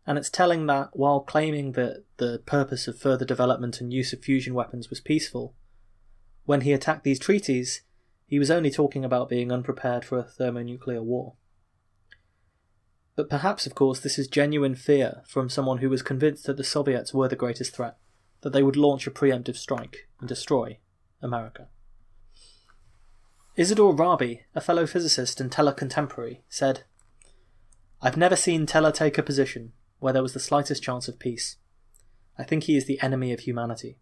And 0.08 0.18
it's 0.18 0.30
telling 0.30 0.68
that 0.68 0.90
while 0.94 1.20
claiming 1.20 1.72
that 1.74 2.04
the 2.18 2.42
purpose 2.46 2.88
of 2.88 3.00
further 3.00 3.26
development 3.26 3.82
and 3.82 3.92
use 3.92 4.14
of 4.14 4.22
fusion 4.22 4.54
weapons 4.54 4.90
was 4.90 5.02
peaceful, 5.02 5.56
when 6.46 6.62
he 6.62 6.74
attacked 6.74 7.04
these 7.04 7.20
treaties, 7.20 7.82
he 8.28 8.38
was 8.38 8.52
only 8.52 8.70
talking 8.70 9.04
about 9.04 9.30
being 9.30 9.52
unprepared 9.52 10.06
for 10.06 10.20
a 10.20 10.24
thermonuclear 10.24 11.02
war. 11.02 11.34
But 13.16 13.30
perhaps, 13.30 13.66
of 13.66 13.76
course, 13.76 14.00
this 14.00 14.20
is 14.20 14.28
genuine 14.28 14.76
fear 14.76 15.24
from 15.28 15.50
someone 15.50 15.78
who 15.78 15.90
was 15.90 16.02
convinced 16.02 16.46
that 16.46 16.58
the 16.58 16.64
Soviets 16.64 17.14
were 17.14 17.30
the 17.30 17.36
greatest 17.36 17.74
threat, 17.74 17.98
that 18.42 18.52
they 18.52 18.62
would 18.62 18.76
launch 18.76 19.08
a 19.08 19.12
preemptive 19.12 19.56
strike 19.56 20.10
and 20.20 20.28
destroy 20.28 20.80
America. 21.22 21.70
Isidor 23.58 23.98
Rabi, 23.98 24.42
a 24.54 24.60
fellow 24.60 24.86
physicist 24.86 25.40
and 25.40 25.50
Teller 25.50 25.72
contemporary, 25.72 26.44
said, 26.50 26.84
I've 28.02 28.18
never 28.18 28.36
seen 28.36 28.66
Teller 28.66 28.92
take 28.92 29.18
a 29.18 29.24
position 29.24 29.72
where 30.00 30.12
there 30.12 30.22
was 30.22 30.34
the 30.34 30.40
slightest 30.42 30.84
chance 30.84 31.08
of 31.08 31.20
peace. 31.20 31.56
I 32.38 32.44
think 32.44 32.64
he 32.66 32.76
is 32.76 32.86
the 32.86 33.00
enemy 33.02 33.32
of 33.32 33.42
humanity. 33.42 33.98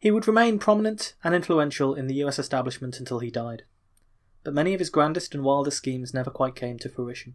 He 0.00 0.10
would 0.10 0.26
remain 0.26 0.58
prominent 0.58 1.14
and 1.22 1.32
influential 1.32 1.94
in 1.94 2.08
the 2.08 2.16
US 2.24 2.40
establishment 2.40 2.98
until 2.98 3.20
he 3.20 3.30
died, 3.30 3.62
but 4.48 4.54
many 4.54 4.72
of 4.72 4.80
his 4.80 4.88
grandest 4.88 5.34
and 5.34 5.44
wildest 5.44 5.76
schemes 5.76 6.14
never 6.14 6.30
quite 6.30 6.54
came 6.54 6.78
to 6.78 6.88
fruition. 6.88 7.34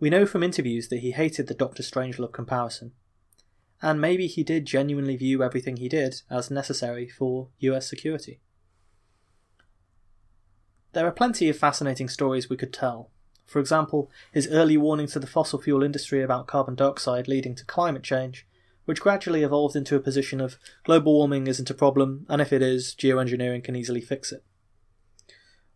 We 0.00 0.08
know 0.08 0.24
from 0.24 0.42
interviews 0.42 0.88
that 0.88 1.00
he 1.00 1.10
hated 1.10 1.46
the 1.46 1.52
Doctor 1.52 1.82
Strangelove 1.82 2.32
comparison, 2.32 2.92
and 3.82 4.00
maybe 4.00 4.26
he 4.26 4.42
did 4.42 4.64
genuinely 4.64 5.14
view 5.14 5.42
everything 5.42 5.76
he 5.76 5.90
did 5.90 6.22
as 6.30 6.50
necessary 6.50 7.06
for 7.06 7.48
US 7.58 7.86
security. 7.86 8.40
There 10.94 11.06
are 11.06 11.12
plenty 11.12 11.50
of 11.50 11.58
fascinating 11.58 12.08
stories 12.08 12.48
we 12.48 12.56
could 12.56 12.72
tell. 12.72 13.10
For 13.44 13.58
example, 13.58 14.10
his 14.32 14.48
early 14.48 14.78
warnings 14.78 15.12
to 15.12 15.18
the 15.18 15.26
fossil 15.26 15.60
fuel 15.60 15.82
industry 15.82 16.22
about 16.22 16.46
carbon 16.46 16.76
dioxide 16.76 17.28
leading 17.28 17.54
to 17.56 17.66
climate 17.66 18.02
change, 18.02 18.46
which 18.86 19.02
gradually 19.02 19.42
evolved 19.42 19.76
into 19.76 19.96
a 19.96 20.00
position 20.00 20.40
of 20.40 20.56
global 20.84 21.12
warming 21.12 21.46
isn't 21.46 21.68
a 21.68 21.74
problem, 21.74 22.24
and 22.30 22.40
if 22.40 22.54
it 22.54 22.62
is, 22.62 22.94
geoengineering 22.98 23.62
can 23.62 23.76
easily 23.76 24.00
fix 24.00 24.32
it. 24.32 24.42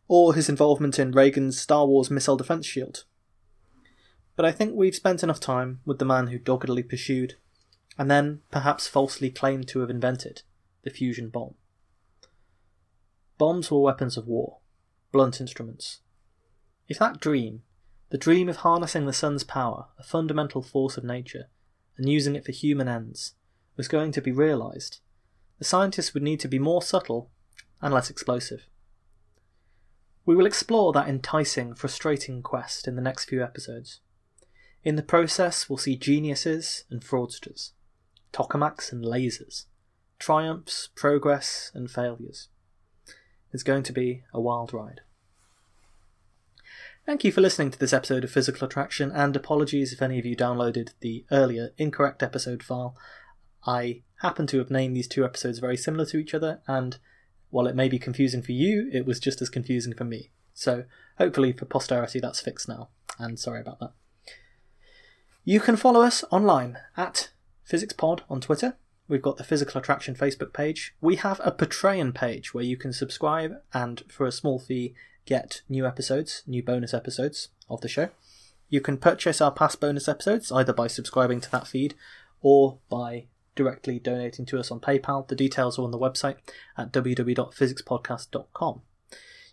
Or 0.09 0.35
his 0.35 0.49
involvement 0.49 0.99
in 0.99 1.13
Reagan's 1.13 1.61
Star 1.61 1.87
Wars 1.87 2.11
missile 2.11 2.37
defense 2.37 2.67
shield. 2.67 3.05
But 4.35 4.45
I 4.45 4.53
think 4.53 4.75
we've 4.75 4.95
spent 4.95 5.23
enough 5.23 5.41
time 5.41 5.81
with 5.85 5.99
the 5.99 6.05
man 6.05 6.29
who 6.29 6.39
doggedly 6.39 6.83
pursued, 6.83 7.35
and 7.97 8.11
then 8.11 8.41
perhaps 8.51 8.89
falsely 8.89 9.31
claimed 9.31 9.69
to 9.69 9.81
have 9.81 9.91
invented, 9.91 10.43
the 10.83 10.91
fusion 10.91 11.29
bomb. 11.29 11.55
Bombs 13.37 13.71
were 13.71 13.81
weapons 13.81 14.17
of 14.17 14.27
war 14.27 14.59
blunt 15.13 15.41
instruments. 15.41 16.01
If 16.87 16.99
that 16.99 17.21
dream, 17.21 17.63
the 18.11 18.19
dream 18.19 18.49
of 18.49 18.57
harnessing 18.57 19.07
the 19.07 19.13
sun's 19.13 19.45
power, 19.45 19.87
a 19.99 20.03
fundamental 20.03 20.63
force 20.63 20.97
of 20.97 21.05
nature, 21.05 21.49
and 21.97 22.09
using 22.09 22.37
it 22.37 22.45
for 22.45 22.53
human 22.53 22.89
ends, 22.89 23.35
was 23.77 23.89
going 23.89 24.13
to 24.13 24.23
be 24.23 24.33
realised, 24.33 25.01
the 25.59 25.65
scientists 25.65 26.15
would 26.15 26.23
need 26.23 26.41
to 26.41 26.49
be 26.49 26.59
more 26.59 26.83
subtle 26.83 27.31
and 27.81 27.93
less 27.93 28.11
explosive. 28.11 28.69
We 30.29 30.37
will 30.37 30.45
explore 30.45 30.93
that 30.93 31.09
enticing, 31.09 31.73
frustrating 31.73 32.43
quest 32.43 32.87
in 32.87 32.97
the 32.97 33.01
next 33.01 33.31
few 33.31 33.43
episodes. 33.43 34.01
In 34.85 34.97
the 34.97 35.03
process, 35.03 35.71
we'll 35.71 35.79
see 35.79 35.97
geniuses 35.97 36.85
and 36.91 37.01
fraudsters, 37.01 37.71
tokamaks 38.31 38.93
and 38.93 39.03
lasers, 39.03 39.65
triumphs, 40.19 40.91
progress, 40.95 41.71
and 41.73 41.91
failures. 41.91 42.49
It's 43.55 43.63
going 43.63 43.85
to 43.85 43.93
be 43.95 44.25
a 44.35 44.39
wild 44.39 44.75
ride. 44.75 45.01
Thank 47.07 47.25
you 47.25 47.33
for 47.33 47.41
listening 47.41 47.71
to 47.71 47.79
this 47.79 47.95
episode 47.95 48.23
of 48.23 48.31
Physical 48.31 48.67
Attraction, 48.67 49.11
and 49.11 49.35
apologies 49.35 49.95
if 49.95 50.03
any 50.03 50.19
of 50.19 50.27
you 50.27 50.37
downloaded 50.37 50.91
the 51.01 51.25
earlier 51.33 51.71
incorrect 51.79 52.23
episode 52.23 52.63
file. 52.63 52.95
I 53.67 54.03
happen 54.21 54.47
to 54.49 54.59
have 54.59 54.71
named 54.71 54.95
these 54.95 55.09
two 55.09 55.25
episodes 55.25 55.59
very 55.59 55.79
similar 55.79 56.05
to 56.05 56.19
each 56.19 56.35
other, 56.35 56.61
and 56.67 56.99
while 57.51 57.67
it 57.67 57.77
may 57.77 57.89
be 57.89 57.99
confusing 57.99 58.43
for 58.43 58.53
you, 58.53 58.91
it 58.93 59.07
was 59.07 59.21
just 59.21 59.41
as 59.43 59.49
confusing 59.49 59.95
for 59.95 60.05
me. 60.05 60.31
So 60.55 60.85
hopefully 61.19 61.53
for 61.53 61.65
posterity 61.65 62.21
that's 62.21 62.41
fixed 62.41 62.69
now, 62.69 62.89
and 63.19 63.39
sorry 63.39 63.61
about 63.61 63.81
that. 63.81 63.93
You 65.45 65.61
can 65.61 65.77
follow 65.77 66.03
us 66.03 66.25
online 66.31 66.79
at 66.97 67.31
PhysicsPod 67.71 68.21
on 68.29 68.41
Twitter, 68.41 68.77
We've 69.09 69.23
got 69.23 69.39
the 69.39 69.45
Physical 69.45 69.81
Attraction 69.81 70.15
Facebook 70.15 70.53
page. 70.53 70.95
We 71.01 71.17
have 71.17 71.41
a 71.43 71.51
Patreon 71.51 72.15
page 72.15 72.53
where 72.53 72.65
you 72.65 72.77
can 72.77 72.93
subscribe 72.93 73.55
and, 73.73 74.03
for 74.09 74.27
a 74.27 74.33
small 74.33 74.59
fee, 74.59 74.95
get 75.25 75.63
new 75.69 75.87
episodes, 75.87 76.43
new 76.47 76.63
bonus 76.63 76.93
episodes 76.93 77.49
of 77.71 77.81
the 77.81 77.89
show. 77.89 78.11
You 78.69 78.83
can 78.83 78.99
purchase 78.99 79.41
our 79.41 79.51
past 79.51 79.81
bonus 79.81 80.09
episodes 80.09 80.53
either 80.53 80.75
by 80.75 80.89
subscribing 80.89 81.41
to 81.41 81.51
that 81.51 81.67
feed 81.67 81.95
or 82.43 82.79
by 82.91 83.25
directly 83.59 83.99
donating 83.99 84.47
to 84.47 84.59
us 84.59 84.71
on 84.71 84.79
PayPal. 84.81 85.27
The 85.27 85.35
details 85.35 85.79
are 85.79 85.83
on 85.83 85.91
the 85.91 85.99
website 85.99 86.37
at 86.79 86.93
www.physicspodcast.com. 86.93 88.83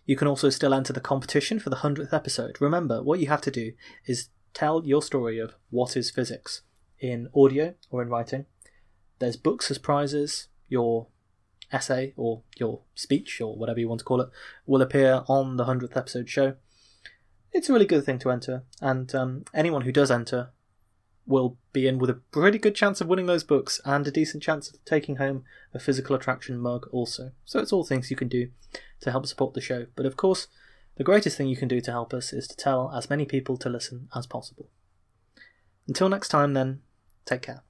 You 0.06 0.16
can 0.16 0.28
also 0.28 0.48
still 0.48 0.72
enter 0.72 0.92
the 0.92 1.00
competition 1.00 1.58
for 1.58 1.68
the 1.68 1.76
100th 1.76 2.14
episode. 2.14 2.60
Remember, 2.60 3.02
what 3.02 3.18
you 3.18 3.26
have 3.26 3.40
to 3.42 3.50
do 3.50 3.72
is 4.06 4.28
tell 4.54 4.86
your 4.86 5.02
story 5.02 5.40
of 5.40 5.56
what 5.70 5.96
is 5.96 6.12
physics 6.12 6.62
in 7.00 7.28
audio 7.34 7.74
or 7.90 8.00
in 8.00 8.08
writing. 8.08 8.46
There's 9.18 9.36
books 9.36 9.70
as 9.70 9.78
prizes. 9.78 10.46
Your 10.68 11.08
essay 11.72 12.14
or 12.16 12.42
your 12.56 12.82
speech 12.94 13.40
or 13.40 13.56
whatever 13.56 13.80
you 13.80 13.88
want 13.88 13.98
to 13.98 14.04
call 14.04 14.20
it 14.20 14.28
will 14.66 14.82
appear 14.82 15.24
on 15.26 15.56
the 15.56 15.64
100th 15.64 15.96
episode 15.96 16.28
show. 16.28 16.54
It's 17.50 17.68
a 17.68 17.72
really 17.72 17.86
good 17.86 18.04
thing 18.04 18.18
to 18.20 18.30
enter, 18.30 18.64
and 18.80 19.12
um, 19.14 19.44
anyone 19.54 19.82
who 19.82 19.92
does 19.92 20.10
enter 20.10 20.50
will 21.26 21.56
be 21.72 21.86
in 21.86 21.98
with 21.98 22.10
a 22.10 22.20
pretty 22.30 22.58
good 22.58 22.74
chance 22.74 23.00
of 23.00 23.08
winning 23.08 23.26
those 23.26 23.44
books 23.44 23.80
and 23.84 24.06
a 24.06 24.10
decent 24.10 24.42
chance 24.42 24.68
of 24.70 24.84
taking 24.84 25.16
home 25.16 25.44
a 25.74 25.78
physical 25.78 26.14
attraction 26.14 26.58
mug 26.58 26.88
also. 26.92 27.32
So 27.44 27.58
it's 27.58 27.72
all 27.72 27.84
things 27.84 28.10
you 28.10 28.16
can 28.16 28.28
do 28.28 28.50
to 29.00 29.10
help 29.10 29.26
support 29.26 29.54
the 29.54 29.60
show. 29.60 29.86
But 29.96 30.06
of 30.06 30.16
course, 30.16 30.46
the 30.96 31.04
greatest 31.04 31.36
thing 31.36 31.48
you 31.48 31.56
can 31.56 31.68
do 31.68 31.80
to 31.80 31.90
help 31.90 32.14
us 32.14 32.32
is 32.32 32.46
to 32.48 32.56
tell 32.56 32.92
as 32.94 33.10
many 33.10 33.26
people 33.26 33.56
to 33.58 33.68
listen 33.68 34.08
as 34.14 34.26
possible. 34.26 34.68
Until 35.88 36.08
next 36.08 36.28
time, 36.28 36.54
then, 36.54 36.80
take 37.24 37.42
care. 37.42 37.65